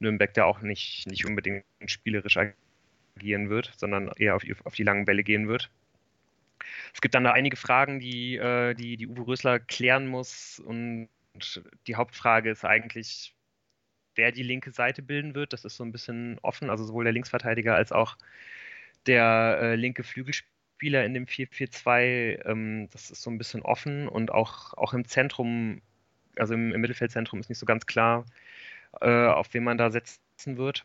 Nürnberg 0.00 0.34
da 0.34 0.44
auch 0.44 0.60
nicht, 0.60 1.06
nicht 1.06 1.24
unbedingt 1.24 1.64
spielerisch 1.86 2.36
agieren 2.36 3.48
wird, 3.48 3.72
sondern 3.74 4.12
eher 4.18 4.36
auf, 4.36 4.42
auf 4.64 4.74
die 4.74 4.82
langen 4.82 5.06
Bälle 5.06 5.22
gehen 5.22 5.48
wird. 5.48 5.70
Es 6.92 7.00
gibt 7.00 7.14
dann 7.14 7.24
da 7.24 7.32
einige 7.32 7.56
Fragen, 7.56 8.00
die, 8.00 8.36
äh, 8.36 8.74
die, 8.74 8.98
die 8.98 9.06
Uwe 9.06 9.28
Rösler 9.28 9.60
klären 9.60 10.08
muss. 10.08 10.60
Und 10.60 11.08
die 11.86 11.96
Hauptfrage 11.96 12.50
ist 12.50 12.66
eigentlich, 12.66 13.34
wer 14.14 14.30
die 14.30 14.42
linke 14.42 14.72
Seite 14.72 15.00
bilden 15.00 15.34
wird. 15.34 15.54
Das 15.54 15.64
ist 15.64 15.76
so 15.76 15.84
ein 15.84 15.92
bisschen 15.92 16.38
offen, 16.42 16.68
also 16.68 16.84
sowohl 16.84 17.04
der 17.04 17.14
Linksverteidiger 17.14 17.74
als 17.74 17.92
auch 17.92 18.18
der 19.06 19.58
äh, 19.62 19.74
linke 19.74 20.02
Flügelspieler 20.02 20.57
Spieler 20.78 21.04
in 21.04 21.12
dem 21.12 21.26
4-4-2, 21.26 22.46
ähm, 22.46 22.88
das 22.92 23.10
ist 23.10 23.22
so 23.22 23.30
ein 23.30 23.38
bisschen 23.38 23.62
offen 23.62 24.06
und 24.06 24.30
auch, 24.30 24.74
auch 24.74 24.94
im 24.94 25.04
Zentrum, 25.04 25.82
also 26.36 26.54
im, 26.54 26.72
im 26.72 26.80
Mittelfeldzentrum 26.80 27.40
ist 27.40 27.48
nicht 27.48 27.58
so 27.58 27.66
ganz 27.66 27.84
klar, 27.86 28.24
äh, 29.00 29.26
auf 29.26 29.52
wen 29.54 29.64
man 29.64 29.76
da 29.76 29.90
setzen 29.90 30.56
wird. 30.56 30.84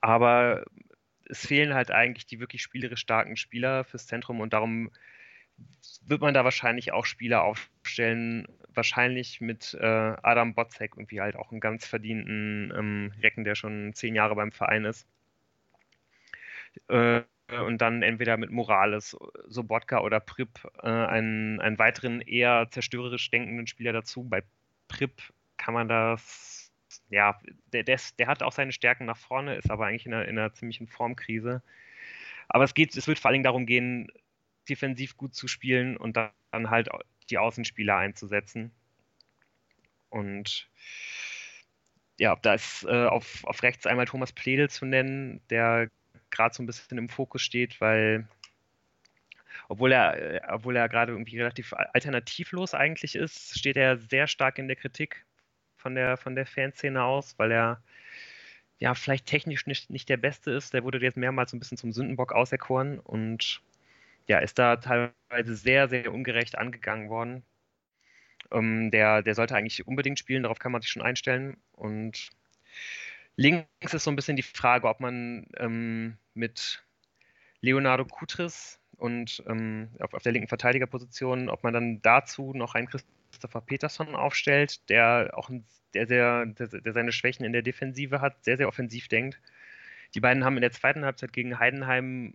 Aber 0.00 0.64
es 1.26 1.46
fehlen 1.46 1.74
halt 1.74 1.90
eigentlich 1.90 2.24
die 2.24 2.40
wirklich 2.40 2.62
spielerisch 2.62 3.00
starken 3.00 3.36
Spieler 3.36 3.84
fürs 3.84 4.06
Zentrum 4.06 4.40
und 4.40 4.54
darum 4.54 4.90
wird 6.06 6.22
man 6.22 6.32
da 6.32 6.42
wahrscheinlich 6.42 6.92
auch 6.92 7.04
Spieler 7.04 7.42
aufstellen, 7.42 8.48
wahrscheinlich 8.72 9.42
mit 9.42 9.76
äh, 9.78 9.84
Adam 9.84 10.54
Botzek, 10.54 10.92
irgendwie 10.96 11.20
halt 11.20 11.36
auch 11.36 11.50
einen 11.50 11.60
ganz 11.60 11.86
verdienten 11.86 12.72
ähm, 12.74 13.12
Recken, 13.20 13.44
der 13.44 13.54
schon 13.54 13.92
zehn 13.92 14.14
Jahre 14.14 14.34
beim 14.34 14.50
Verein 14.50 14.86
ist. 14.86 15.06
Äh, 16.88 17.20
und 17.60 17.78
dann 17.78 18.02
entweder 18.02 18.36
mit 18.36 18.50
Morales, 18.50 19.16
Sobotka 19.46 20.00
oder 20.00 20.20
Prip 20.20 20.48
äh, 20.82 20.88
einen, 20.88 21.60
einen 21.60 21.78
weiteren 21.78 22.20
eher 22.20 22.68
zerstörerisch 22.70 23.30
denkenden 23.30 23.66
Spieler 23.66 23.92
dazu. 23.92 24.24
Bei 24.24 24.42
Prip 24.88 25.20
kann 25.56 25.74
man 25.74 25.88
das, 25.88 26.72
ja, 27.10 27.38
der, 27.72 27.82
der, 27.82 28.00
der, 28.18 28.26
hat 28.26 28.42
auch 28.42 28.52
seine 28.52 28.72
Stärken 28.72 29.04
nach 29.06 29.16
vorne, 29.16 29.56
ist 29.56 29.70
aber 29.70 29.86
eigentlich 29.86 30.06
in 30.06 30.14
einer, 30.14 30.26
in 30.26 30.38
einer 30.38 30.52
ziemlichen 30.52 30.86
Formkrise. 30.86 31.62
Aber 32.48 32.64
es 32.64 32.74
geht, 32.74 32.96
es 32.96 33.06
wird 33.06 33.18
vor 33.18 33.32
Dingen 33.32 33.44
darum 33.44 33.66
gehen, 33.66 34.08
defensiv 34.68 35.16
gut 35.16 35.34
zu 35.34 35.48
spielen 35.48 35.96
und 35.96 36.16
dann 36.16 36.70
halt 36.70 36.88
die 37.30 37.38
Außenspieler 37.38 37.96
einzusetzen. 37.96 38.72
Und 40.10 40.68
ja, 42.18 42.36
da 42.36 42.54
ist 42.54 42.84
äh, 42.84 43.06
auf, 43.06 43.44
auf 43.44 43.62
rechts 43.62 43.86
einmal 43.86 44.06
Thomas 44.06 44.32
Pledel 44.32 44.68
zu 44.68 44.84
nennen, 44.84 45.40
der 45.48 45.90
gerade 46.32 46.54
so 46.54 46.62
ein 46.62 46.66
bisschen 46.66 46.98
im 46.98 47.08
Fokus 47.08 47.42
steht, 47.42 47.80
weil 47.80 48.26
obwohl 49.68 49.92
er, 49.92 50.16
äh, 50.16 50.40
obwohl 50.48 50.76
er 50.76 50.88
gerade 50.88 51.12
irgendwie 51.12 51.38
relativ 51.38 51.72
alternativlos 51.72 52.74
eigentlich 52.74 53.14
ist, 53.14 53.58
steht 53.58 53.76
er 53.76 53.98
sehr 53.98 54.26
stark 54.26 54.58
in 54.58 54.66
der 54.68 54.76
Kritik 54.76 55.24
von 55.76 55.94
der, 55.94 56.16
von 56.16 56.34
der 56.34 56.46
Fanszene 56.46 57.02
aus, 57.02 57.38
weil 57.38 57.52
er 57.52 57.82
ja 58.78 58.94
vielleicht 58.94 59.26
technisch 59.26 59.66
nicht, 59.66 59.90
nicht 59.90 60.08
der 60.08 60.16
Beste 60.16 60.50
ist. 60.50 60.74
Der 60.74 60.84
wurde 60.84 60.98
jetzt 60.98 61.16
mehrmals 61.16 61.52
so 61.52 61.56
ein 61.56 61.60
bisschen 61.60 61.78
zum 61.78 61.92
Sündenbock 61.92 62.32
auserkoren 62.32 62.98
und 62.98 63.62
ja, 64.28 64.38
ist 64.38 64.58
da 64.58 64.76
teilweise 64.76 65.56
sehr, 65.56 65.88
sehr 65.88 66.12
ungerecht 66.12 66.58
angegangen 66.58 67.08
worden. 67.08 67.42
Ähm, 68.50 68.90
der, 68.90 69.22
der 69.22 69.34
sollte 69.34 69.56
eigentlich 69.56 69.86
unbedingt 69.86 70.18
spielen, 70.18 70.42
darauf 70.44 70.58
kann 70.58 70.72
man 70.72 70.82
sich 70.82 70.90
schon 70.90 71.02
einstellen. 71.02 71.56
Und 71.72 72.30
links 73.36 73.94
ist 73.94 74.04
so 74.04 74.10
ein 74.10 74.16
bisschen 74.16 74.36
die 74.36 74.42
Frage, 74.42 74.88
ob 74.88 75.00
man 75.00 75.46
ähm, 75.56 76.16
mit 76.34 76.84
Leonardo 77.60 78.04
Kutris 78.04 78.78
und 78.96 79.42
ähm, 79.46 79.90
auf, 80.00 80.14
auf, 80.14 80.22
der 80.22 80.32
linken 80.32 80.48
Verteidigerposition, 80.48 81.48
ob 81.48 81.64
man 81.64 81.72
dann 81.72 82.02
dazu 82.02 82.52
noch 82.54 82.74
einen 82.74 82.88
Christopher 82.88 83.60
Peterson 83.60 84.14
aufstellt, 84.14 84.88
der 84.88 85.32
auch 85.34 85.50
der, 85.94 86.06
sehr, 86.06 86.46
der, 86.46 86.68
der 86.68 86.92
seine 86.92 87.12
Schwächen 87.12 87.44
in 87.44 87.52
der 87.52 87.62
Defensive 87.62 88.20
hat, 88.20 88.44
sehr, 88.44 88.56
sehr 88.56 88.68
offensiv 88.68 89.08
denkt. 89.08 89.40
Die 90.14 90.20
beiden 90.20 90.44
haben 90.44 90.56
in 90.56 90.62
der 90.62 90.72
zweiten 90.72 91.04
Halbzeit 91.04 91.32
gegen 91.32 91.58
Heidenheim 91.58 92.34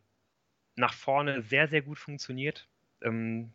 nach 0.75 0.93
vorne 0.93 1.41
sehr, 1.41 1.67
sehr 1.67 1.81
gut 1.81 1.99
funktioniert. 1.99 2.67
Ähm, 3.01 3.51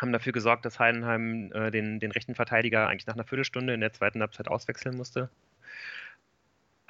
haben 0.00 0.12
dafür 0.12 0.32
gesorgt, 0.32 0.64
dass 0.64 0.78
Heidenheim 0.78 1.52
äh, 1.52 1.70
den, 1.70 2.00
den 2.00 2.12
rechten 2.12 2.34
Verteidiger 2.34 2.88
eigentlich 2.88 3.06
nach 3.06 3.14
einer 3.14 3.24
Viertelstunde 3.24 3.74
in 3.74 3.80
der 3.80 3.92
zweiten 3.92 4.20
Halbzeit 4.20 4.48
auswechseln 4.48 4.96
musste. 4.96 5.30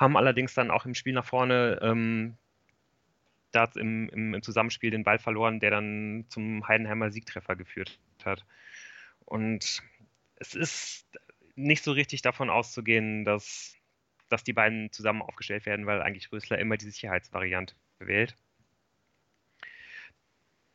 Haben 0.02 0.16
allerdings 0.16 0.52
dann 0.54 0.72
auch 0.72 0.84
im 0.84 0.96
Spiel 0.96 1.12
nach 1.12 1.24
vorne 1.24 1.78
ähm, 1.80 2.36
da 3.52 3.70
im, 3.76 4.08
im, 4.08 4.34
im, 4.34 4.42
Zusammenspiel 4.42 4.90
den 4.90 5.04
Ball 5.04 5.20
verloren, 5.20 5.60
der 5.60 5.70
dann 5.70 6.24
zum 6.28 6.66
Heidenheimer 6.66 7.12
Siegtreffer 7.12 7.54
geführt 7.54 8.00
hat. 8.24 8.44
Und 9.24 9.80
es 10.34 10.56
ist 10.56 11.06
nicht 11.54 11.84
so 11.84 11.92
richtig 11.92 12.20
davon 12.20 12.50
auszugehen, 12.50 13.24
dass, 13.24 13.76
dass 14.28 14.42
die 14.42 14.52
beiden 14.52 14.90
zusammen 14.90 15.22
aufgestellt 15.22 15.66
werden, 15.66 15.86
weil 15.86 16.02
eigentlich 16.02 16.32
Rösler 16.32 16.58
immer 16.58 16.76
die 16.76 16.90
Sicherheitsvariante 16.90 17.76
wählt. 18.00 18.34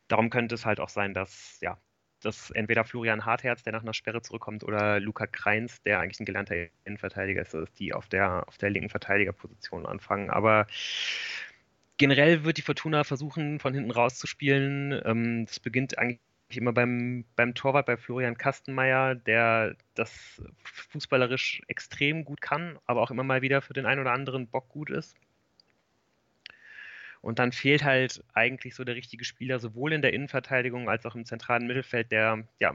Darum 0.07 0.29
könnte 0.29 0.55
es 0.55 0.65
halt 0.65 0.79
auch 0.79 0.87
sein, 0.87 1.13
dass 1.13 1.59
ja, 1.59 1.77
dass 2.21 2.51
entweder 2.51 2.83
Florian 2.83 3.25
Hartherz, 3.25 3.63
der 3.63 3.73
nach 3.73 3.83
einer 3.83 3.93
Sperre 3.93 4.21
zurückkommt, 4.21 4.63
oder 4.63 4.99
Luca 4.99 5.27
Kreins, 5.27 5.81
der 5.83 5.99
eigentlich 5.99 6.19
ein 6.19 6.25
gelernter 6.25 6.55
Innenverteidiger 6.85 7.41
ist, 7.41 7.53
dass 7.53 7.71
die 7.73 7.93
auf 7.93 8.07
der, 8.07 8.47
auf 8.47 8.57
der 8.57 8.69
linken 8.69 8.89
Verteidigerposition 8.89 9.85
anfangen. 9.85 10.29
Aber 10.29 10.67
generell 11.97 12.43
wird 12.43 12.57
die 12.57 12.61
Fortuna 12.63 13.03
versuchen, 13.03 13.59
von 13.59 13.73
hinten 13.73 13.91
rauszuspielen. 13.91 15.01
Ähm, 15.05 15.45
das 15.45 15.59
beginnt 15.59 15.97
eigentlich 15.97 16.19
immer 16.49 16.73
beim, 16.73 17.25
beim 17.35 17.53
Torwart, 17.53 17.85
bei 17.85 17.97
Florian 17.97 18.37
Kastenmeier, 18.37 19.15
der 19.15 19.75
das 19.95 20.41
fußballerisch 20.89 21.61
extrem 21.67 22.23
gut 22.23 22.41
kann, 22.41 22.79
aber 22.85 23.01
auch 23.01 23.11
immer 23.11 23.23
mal 23.23 23.41
wieder 23.41 23.61
für 23.61 23.73
den 23.73 23.85
einen 23.85 24.01
oder 24.01 24.13
anderen 24.13 24.47
Bock 24.47 24.69
gut 24.69 24.89
ist. 24.89 25.17
Und 27.27 27.39
dann 27.39 27.51
fehlt 27.51 27.83
halt 27.83 28.23
eigentlich 28.33 28.73
so 28.73 28.85
der 28.85 28.95
richtige 28.95 29.25
Spieler, 29.25 29.59
sowohl 29.59 29.91
in 29.91 30.01
der 30.01 30.13
Innenverteidigung 30.13 30.87
als 30.87 31.05
auch 31.05 31.13
im 31.13 31.25
zentralen 31.25 31.67
Mittelfeld, 31.67 32.09
der, 32.09 32.47
ja, 32.61 32.73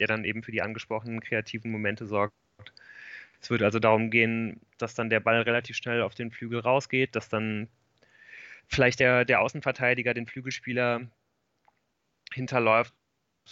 der 0.00 0.08
dann 0.08 0.24
eben 0.24 0.42
für 0.42 0.50
die 0.50 0.60
angesprochenen 0.60 1.20
kreativen 1.20 1.70
Momente 1.70 2.04
sorgt. 2.06 2.34
Es 3.40 3.48
wird 3.48 3.62
also 3.62 3.78
darum 3.78 4.10
gehen, 4.10 4.60
dass 4.76 4.96
dann 4.96 5.08
der 5.08 5.20
Ball 5.20 5.42
relativ 5.42 5.76
schnell 5.76 6.02
auf 6.02 6.16
den 6.16 6.32
Flügel 6.32 6.58
rausgeht, 6.58 7.14
dass 7.14 7.28
dann 7.28 7.68
vielleicht 8.66 8.98
der, 8.98 9.24
der 9.24 9.40
Außenverteidiger 9.40 10.14
den 10.14 10.26
Flügelspieler 10.26 11.02
hinterläuft 12.32 12.92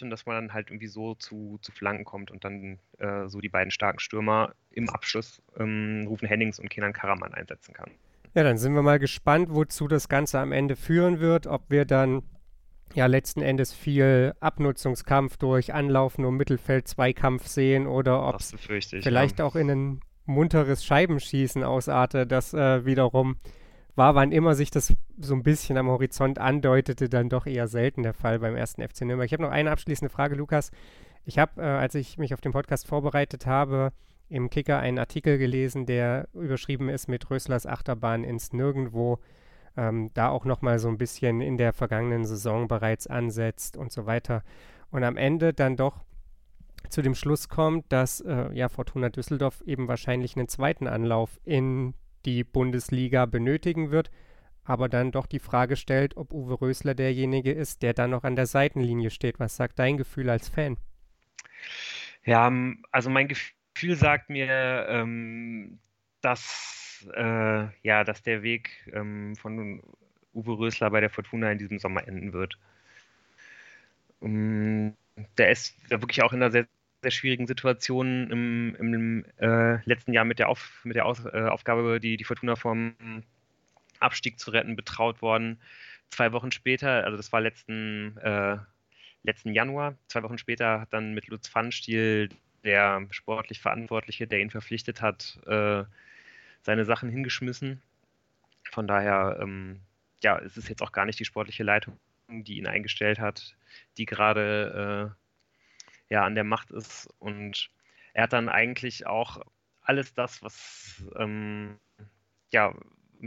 und 0.01 0.11
dass 0.11 0.27
man 0.27 0.35
dann 0.35 0.53
halt 0.53 0.71
irgendwie 0.71 0.89
so 0.89 1.15
zu, 1.15 1.61
zu 1.63 1.71
Flanken 1.71 2.05
kommt 2.05 2.33
und 2.33 2.43
dann 2.45 2.81
äh, 2.99 3.29
so 3.29 3.41
die 3.41 3.49
beiden 3.49 3.71
starken 3.71 4.01
Stürmer 4.01 4.57
im 4.73 4.91
Abschluss 4.91 5.41
ähm, 5.57 6.07
Rufen 6.09 6.27
Hennings 6.27 6.59
und 6.59 6.71
Kenan 6.71 6.93
Karaman 6.93 7.35
einsetzen 7.35 7.73
kann. 7.73 7.93
Ja, 8.35 8.45
dann 8.45 8.59
sind 8.59 8.75
wir 8.75 8.83
mal 8.83 8.99
gespannt, 8.99 9.49
wozu 9.51 9.89
das 9.89 10.09
Ganze 10.09 10.39
am 10.39 10.53
Ende 10.53 10.77
führen 10.77 11.21
wird, 11.21 11.47
ob 11.47 11.69
wir 11.69 11.85
dann 11.85 12.23
ja 12.95 13.07
letzten 13.07 13.43
Endes 13.43 13.73
viel 13.73 14.35
Abnutzungskampf 14.41 15.37
durch 15.37 15.75
Anlaufen 15.75 16.25
um 16.25 16.37
Mittelfeld 16.37 16.89
Zweikampf 16.89 17.47
sehen 17.47 17.87
oder 17.87 18.27
ob 18.27 18.37
es 18.37 18.55
vielleicht 18.59 19.39
ja. 19.39 19.45
auch 19.45 19.57
in 19.57 19.71
ein 19.71 20.01
munteres 20.27 20.85
Scheibenschießen 20.85 21.65
ausartet, 21.65 22.31
das 22.31 22.55
äh, 22.55 22.85
wiederum 22.85 23.37
war, 23.97 24.15
wann 24.15 24.33
immer 24.33 24.55
sich 24.55 24.71
das 24.71 24.95
so 25.19 25.35
ein 25.35 25.43
bisschen 25.43 25.77
am 25.77 25.89
Horizont 25.89 26.39
andeutete, 26.39 27.09
dann 27.09 27.29
doch 27.29 27.47
eher 27.47 27.69
selten 27.69 28.03
der 28.03 28.15
Fall 28.15 28.39
beim 28.39 28.57
ersten 28.57 28.87
FC 28.87 29.03
Nürnberg. 29.03 29.27
Ich 29.27 29.33
habe 29.33 29.43
noch 29.43 29.51
eine 29.51 29.71
abschließende 29.71 30.13
Frage, 30.13 30.37
Lukas. 30.37 30.71
Ich 31.25 31.39
habe, 31.39 31.61
äh, 31.61 31.65
als 31.65 31.95
ich 31.97 32.17
mich 32.17 32.33
auf 32.33 32.41
den 32.41 32.53
Podcast 32.53 32.87
vorbereitet 32.87 33.47
habe, 33.47 33.93
im 34.31 34.49
Kicker 34.49 34.79
einen 34.79 34.99
Artikel 34.99 35.39
gelesen, 35.39 35.87
der 35.87 36.29
überschrieben 36.33 36.89
ist 36.89 37.09
mit 37.09 37.29
Röslers 37.31 37.67
Achterbahn 37.67 38.25
ins 38.25 38.53
Nirgendwo. 38.53 39.19
Ähm, 39.77 40.11
da 40.15 40.29
auch 40.29 40.45
nochmal 40.45 40.79
so 40.79 40.89
ein 40.89 40.99
bisschen 40.99 41.41
in 41.41 41.57
der 41.57 41.73
vergangenen 41.73 42.25
Saison 42.25 42.69
bereits 42.69 43.07
ansetzt 43.07 43.77
und 43.77 43.93
so 43.93 44.07
weiter. 44.07 44.43
Und 44.91 45.05
am 45.05 45.17
Ende 45.17 45.53
dann 45.53 45.77
doch 45.77 46.05
zu 46.89 47.03
dem 47.03 47.15
Schluss 47.15 47.49
kommt, 47.49 47.93
dass 47.93 48.21
äh, 48.21 48.53
ja 48.53 48.69
Fortuna 48.69 49.11
Düsseldorf 49.11 49.63
eben 49.67 49.89
wahrscheinlich 49.89 50.37
einen 50.37 50.49
zweiten 50.49 50.87
Anlauf 50.87 51.39
in 51.45 51.95
die 52.25 52.45
Bundesliga 52.45 53.27
benötigen 53.27 53.91
wird, 53.91 54.11
aber 54.65 54.89
dann 54.89 55.13
doch 55.13 55.27
die 55.27 55.39
Frage 55.39 55.77
stellt, 55.77 56.17
ob 56.17 56.33
Uwe 56.33 56.61
Rösler 56.61 56.95
derjenige 56.95 57.53
ist, 57.53 57.83
der 57.83 57.95
dann 57.95 58.11
noch 58.11 58.25
an 58.25 58.37
der 58.37 58.47
Seitenlinie 58.47 59.11
steht. 59.11 59.41
Was 59.41 59.57
sagt 59.57 59.79
dein 59.79 59.97
Gefühl 59.97 60.31
als 60.31 60.49
Fan? 60.49 60.77
Ja, 62.25 62.53
also 62.91 63.11
mein 63.11 63.29
Gefühl 63.29 63.60
Gefühl 63.81 63.97
sagt 63.97 64.29
mir, 64.29 64.87
ähm, 64.91 65.79
dass, 66.21 67.09
äh, 67.15 67.65
ja, 67.83 68.05
dass 68.05 68.23
der 68.23 68.43
Weg 68.43 68.69
ähm, 68.93 69.35
von 69.37 69.83
Uwe 70.35 70.59
Rösler 70.59 70.91
bei 70.91 71.01
der 71.01 71.09
Fortuna 71.09 71.51
in 71.51 71.57
diesem 71.57 71.79
Sommer 71.79 72.07
enden 72.07 72.35
wird. 72.35 72.59
Um, 74.19 74.31
ähm, 74.31 74.97
der 75.39 75.51
ist 75.51 75.75
wirklich 75.91 76.23
auch 76.23 76.35
in 76.35 76.43
einer 76.43 76.51
sehr, 76.51 76.67
sehr 77.01 77.11
schwierigen 77.11 77.47
Situation 77.47 78.31
im, 78.31 78.77
im 78.79 79.25
äh, 79.39 79.83
letzten 79.89 80.13
Jahr 80.13 80.27
mit 80.27 80.39
der, 80.39 80.51
Auf, 80.51 80.83
mit 80.85 80.97
der 80.97 81.07
Aus, 81.07 81.25
äh, 81.25 81.47
Aufgabe, 81.49 82.01
die, 82.01 82.19
die 82.19 82.25
Fortuna 82.25 82.57
vom 82.57 82.95
Abstieg 83.99 84.39
zu 84.39 84.51
retten, 84.51 84.77
betraut 84.77 85.23
worden. 85.23 85.59
Zwei 86.11 86.33
Wochen 86.33 86.53
später, 86.53 87.05
also 87.05 87.17
das 87.17 87.33
war 87.33 87.41
letzten, 87.41 88.19
äh, 88.19 88.59
letzten 89.23 89.55
Januar, 89.55 89.97
zwei 90.09 90.23
Wochen 90.23 90.37
später 90.37 90.83
hat 90.83 90.93
dann 90.93 91.15
mit 91.15 91.29
Lutz 91.29 91.49
Pfannstiel 91.49 92.29
der 92.65 93.07
sportlich 93.11 93.61
Verantwortliche, 93.61 94.27
der 94.27 94.41
ihn 94.41 94.51
verpflichtet 94.51 95.01
hat, 95.03 95.39
äh, 95.47 95.85
seine 96.63 96.85
Sachen 96.85 97.09
hingeschmissen. 97.09 97.83
Von 98.71 98.87
daher, 98.87 99.39
ähm, 99.41 99.81
ja, 100.23 100.39
es 100.39 100.57
ist 100.57 100.69
jetzt 100.69 100.83
auch 100.83 100.93
gar 100.93 101.07
nicht 101.07 101.19
die 101.19 101.25
sportliche 101.25 101.63
Leitung, 101.63 101.99
die 102.29 102.59
ihn 102.59 102.67
eingestellt 102.67 103.19
hat, 103.19 103.57
die 103.97 104.07
gerade 104.07 105.15
äh, 106.09 106.15
ja 106.15 106.25
an 106.25 106.35
der 106.35 106.45
Macht 106.45 106.71
ist. 106.71 107.09
Und 107.19 107.71
er 108.13 108.25
hat 108.25 108.33
dann 108.33 108.49
eigentlich 108.49 109.07
auch 109.07 109.41
alles 109.83 110.13
das, 110.15 110.43
was 110.43 111.03
ähm, 111.17 111.79
ja, 112.53 112.75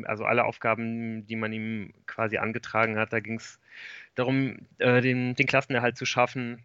also 0.05 0.25
alle 0.25 0.45
Aufgaben, 0.45 1.25
die 1.25 1.35
man 1.35 1.53
ihm 1.53 1.93
quasi 2.05 2.37
angetragen 2.37 2.97
hat, 2.97 3.13
da 3.13 3.19
ging 3.19 3.37
es 3.37 3.59
darum, 4.15 4.67
äh, 4.79 5.01
den, 5.01 5.35
den 5.35 5.47
Klassenerhalt 5.47 5.97
zu 5.97 6.05
schaffen, 6.05 6.63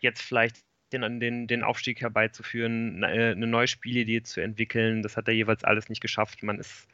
jetzt 0.00 0.22
vielleicht 0.22 0.64
den, 0.92 1.20
den, 1.20 1.46
den 1.46 1.62
Aufstieg 1.62 2.00
herbeizuführen, 2.00 3.04
eine, 3.04 3.32
eine 3.32 3.46
neue 3.46 3.68
Spielidee 3.68 4.22
zu 4.22 4.40
entwickeln. 4.40 5.02
Das 5.02 5.16
hat 5.16 5.28
er 5.28 5.34
jeweils 5.34 5.64
alles 5.64 5.88
nicht 5.88 6.00
geschafft. 6.00 6.42
Man 6.42 6.58
ist 6.58 6.88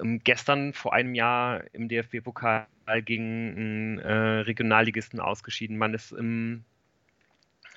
ähm, 0.00 0.20
gestern 0.22 0.72
vor 0.72 0.92
einem 0.94 1.14
Jahr 1.14 1.64
im 1.72 1.88
DFB-Pokal 1.88 2.66
gegen 3.04 3.56
einen 3.56 3.98
äh, 3.98 4.12
Regionalligisten 4.12 5.20
ausgeschieden. 5.20 5.78
Man 5.78 5.94
ist 5.94 6.12
im 6.12 6.64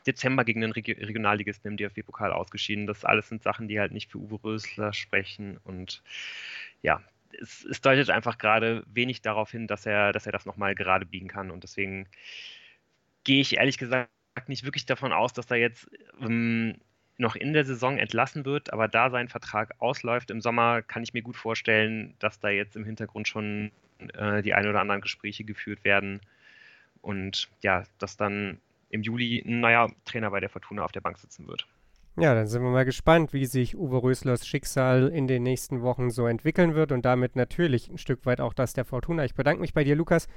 Dezember 0.06 0.46
gegen 0.46 0.62
den 0.62 0.72
Reg 0.72 0.88
Regionalligisten 0.88 1.72
im 1.72 1.78
DFB-Pokal 1.78 2.32
ausgeschieden. 2.32 2.88
Das 2.88 3.06
alles 3.06 3.30
sind 3.30 3.44
Sachen, 3.44 3.68
die 3.68 3.80
halt 3.80 3.92
nicht 3.92 4.12
für 4.12 4.18
Uwe 4.18 4.44
Rösler 4.44 4.94
sprechen. 4.94 5.58
Und 5.64 6.04
ja, 6.82 7.02
es, 7.40 7.66
es 7.66 7.82
deutet 7.82 8.10
einfach 8.10 8.38
gerade 8.38 8.84
wenig 8.88 9.22
darauf 9.22 9.52
hin, 9.52 9.68
dass 9.68 9.86
er, 9.86 10.12
dass 10.12 10.26
er 10.26 10.32
das 10.32 10.46
nochmal 10.46 10.76
gerade 10.76 11.06
biegen 11.06 11.28
kann. 11.28 11.52
Und 11.52 11.64
deswegen 11.64 12.08
gehe 13.24 13.42
ich 13.42 13.58
ehrlich 13.58 13.78
gesagt 13.78 14.10
nicht 14.48 14.64
wirklich 14.64 14.86
davon 14.86 15.12
aus, 15.12 15.34
dass 15.34 15.52
er 15.52 15.58
jetzt 15.58 15.90
ähm, 16.22 16.76
noch 17.18 17.36
in 17.36 17.52
der 17.52 17.66
Saison 17.66 17.98
entlassen 17.98 18.46
wird, 18.46 18.72
aber 18.72 18.88
da 18.88 19.10
sein 19.10 19.28
Vertrag 19.28 19.74
ausläuft 19.80 20.32
im 20.32 20.40
Sommer, 20.40 20.82
kann 20.82 21.04
ich 21.04 21.14
mir 21.14 21.22
gut 21.22 21.36
vorstellen, 21.36 22.16
dass 22.20 22.40
da 22.40 22.50
jetzt 22.50 22.78
im 22.78 22.86
Hintergrund 22.86 23.28
schon 23.28 23.72
äh, 24.14 24.42
die 24.42 24.54
ein 24.54 24.68
oder 24.68 24.80
anderen 24.80 25.02
Gespräche 25.02 25.44
geführt 25.44 25.84
werden, 25.84 26.22
und 27.02 27.50
ja, 27.62 27.84
dass 27.98 28.18
dann 28.18 28.60
im 28.90 29.02
Juli 29.04 29.44
ein 29.46 29.60
neuer 29.60 29.92
Trainer 30.06 30.32
bei 30.32 30.40
der 30.40 30.50
Fortuna 30.50 30.84
auf 30.84 30.92
der 30.92 31.02
Bank 31.02 31.18
sitzen 31.18 31.48
wird. 31.48 31.68
Ja, 32.18 32.34
dann 32.34 32.48
sind 32.48 32.64
wir 32.64 32.72
mal 32.72 32.86
gespannt, 32.86 33.32
wie 33.34 33.46
sich 33.46 33.78
Uwe 33.78 34.02
Röslers 34.04 34.46
Schicksal 34.46 35.08
in 35.08 35.28
den 35.28 35.44
nächsten 35.44 35.82
Wochen 35.82 36.10
so 36.10 36.28
entwickeln 36.28 36.76
wird 36.76 36.92
und 36.92 37.06
damit 37.06 37.36
natürlich 37.36 37.90
ein 37.90 37.98
Stück 37.98 38.26
weit 38.26 38.42
auch 38.42 38.54
das 38.54 38.74
der 38.74 38.84
Fortuna. 38.84 39.24
Ich 39.24 39.36
bedanke 39.36 39.62
mich 39.62 39.74
bei 39.74 39.86
dir, 39.86 39.96
Lukas, 39.96 40.28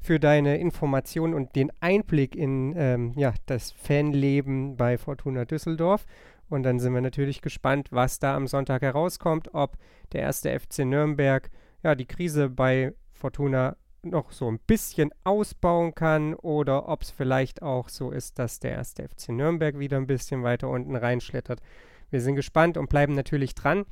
für 0.00 0.20
deine 0.20 0.58
Informationen 0.58 1.34
und 1.34 1.56
den 1.56 1.72
Einblick 1.80 2.36
in 2.36 2.74
ähm, 2.76 3.12
ja, 3.16 3.34
das 3.46 3.72
Fanleben 3.72 4.76
bei 4.76 4.98
Fortuna 4.98 5.44
Düsseldorf. 5.44 6.06
Und 6.48 6.62
dann 6.62 6.78
sind 6.78 6.94
wir 6.94 7.00
natürlich 7.00 7.42
gespannt, 7.42 7.88
was 7.90 8.18
da 8.18 8.36
am 8.36 8.46
Sonntag 8.46 8.82
herauskommt, 8.82 9.52
ob 9.52 9.76
der 10.12 10.22
erste 10.22 10.58
FC 10.58 10.80
Nürnberg 10.80 11.50
ja 11.82 11.94
die 11.94 12.06
Krise 12.06 12.48
bei 12.48 12.94
Fortuna 13.12 13.76
noch 14.02 14.30
so 14.30 14.48
ein 14.48 14.60
bisschen 14.60 15.10
ausbauen 15.24 15.94
kann 15.94 16.34
oder 16.34 16.88
ob 16.88 17.02
es 17.02 17.10
vielleicht 17.10 17.62
auch 17.62 17.88
so 17.88 18.12
ist, 18.12 18.38
dass 18.38 18.60
der 18.60 18.72
erste 18.72 19.08
FC 19.08 19.30
Nürnberg 19.30 19.78
wieder 19.78 19.96
ein 19.96 20.06
bisschen 20.06 20.42
weiter 20.42 20.68
unten 20.68 20.94
reinschlittert. 20.94 21.60
Wir 22.10 22.20
sind 22.20 22.36
gespannt 22.36 22.76
und 22.76 22.88
bleiben 22.88 23.14
natürlich 23.14 23.54
dran. 23.54 23.84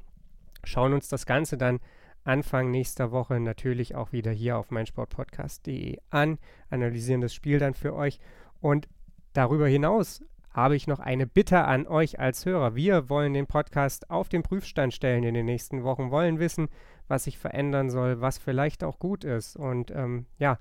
Schauen 0.62 0.93
uns 0.93 1.09
das 1.09 1.27
Ganze 1.27 1.59
dann 1.59 1.81
Anfang 2.24 2.70
nächster 2.70 3.12
Woche 3.12 3.38
natürlich 3.38 3.94
auch 3.94 4.12
wieder 4.12 4.30
hier 4.30 4.58
auf 4.58 4.70
meinsportpodcast.de 4.70 5.98
an, 6.10 6.38
analysieren 6.70 7.20
das 7.20 7.34
Spiel 7.34 7.58
dann 7.58 7.74
für 7.74 7.94
euch 7.94 8.18
und 8.60 8.88
darüber 9.34 9.68
hinaus 9.68 10.22
habe 10.54 10.76
ich 10.76 10.87
noch 10.87 11.00
eine 11.00 11.26
Bitte 11.26 11.64
an 11.64 11.87
euch 11.87 12.20
als 12.20 12.46
Hörer. 12.46 12.76
Wir 12.76 13.08
wollen 13.08 13.34
den 13.34 13.46
Podcast 13.46 14.08
auf 14.08 14.28
den 14.28 14.44
Prüfstand 14.44 14.94
stellen 14.94 15.24
in 15.24 15.34
den 15.34 15.46
nächsten 15.46 15.82
Wochen, 15.82 16.12
wollen 16.12 16.38
wissen, 16.38 16.68
was 17.08 17.24
sich 17.24 17.38
verändern 17.38 17.90
soll, 17.90 18.20
was 18.20 18.38
vielleicht 18.38 18.84
auch 18.84 19.00
gut 19.00 19.24
ist 19.24 19.56
und 19.56 19.90
ähm, 19.90 20.26
ja, 20.38 20.58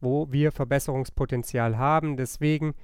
wo 0.00 0.32
wir 0.32 0.50
Verbesserungspotenzial 0.50 1.76
haben. 1.76 2.16
Deswegen 2.16 2.74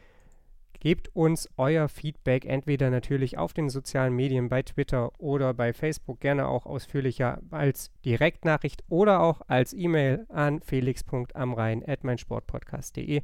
gebt 0.81 1.15
uns 1.15 1.49
euer 1.57 1.89
Feedback 1.89 2.45
entweder 2.45 2.91
natürlich 2.91 3.39
auf 3.39 3.53
den 3.53 3.69
sozialen 3.69 4.15
Medien 4.15 4.49
bei 4.49 4.63
Twitter 4.63 5.13
oder 5.21 5.55
bei 5.55 5.73
Facebook 5.73 6.19
gerne 6.21 6.49
auch 6.49 6.67
ausführlicher 6.67 7.41
als 7.51 7.93
Direktnachricht 8.05 8.83
oder 8.89 9.21
auch 9.21 9.43
als 9.47 9.73
E-Mail 9.73 10.27
an 10.29 10.61
felix.amrein@meinsportpodcast.de. 10.63 13.23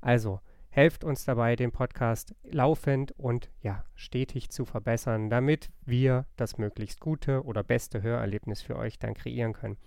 Also 0.00 0.40
helft 0.70 1.04
uns 1.04 1.24
dabei, 1.24 1.56
den 1.56 1.72
Podcast 1.72 2.34
laufend 2.44 3.12
und 3.12 3.50
ja, 3.62 3.84
stetig 3.94 4.50
zu 4.50 4.64
verbessern, 4.64 5.30
damit 5.30 5.70
wir 5.84 6.26
das 6.36 6.58
möglichst 6.58 7.00
gute 7.00 7.44
oder 7.44 7.62
beste 7.62 8.02
Hörerlebnis 8.02 8.60
für 8.60 8.76
euch 8.76 8.98
dann 8.98 9.14
kreieren 9.14 9.54
können. 9.54 9.78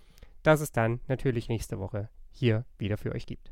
Das 0.42 0.60
es 0.60 0.72
dann 0.72 1.00
natürlich 1.08 1.48
nächste 1.48 1.78
Woche 1.78 2.08
hier 2.30 2.64
wieder 2.78 2.98
für 2.98 3.12
euch 3.12 3.26
gibt. 3.26 3.51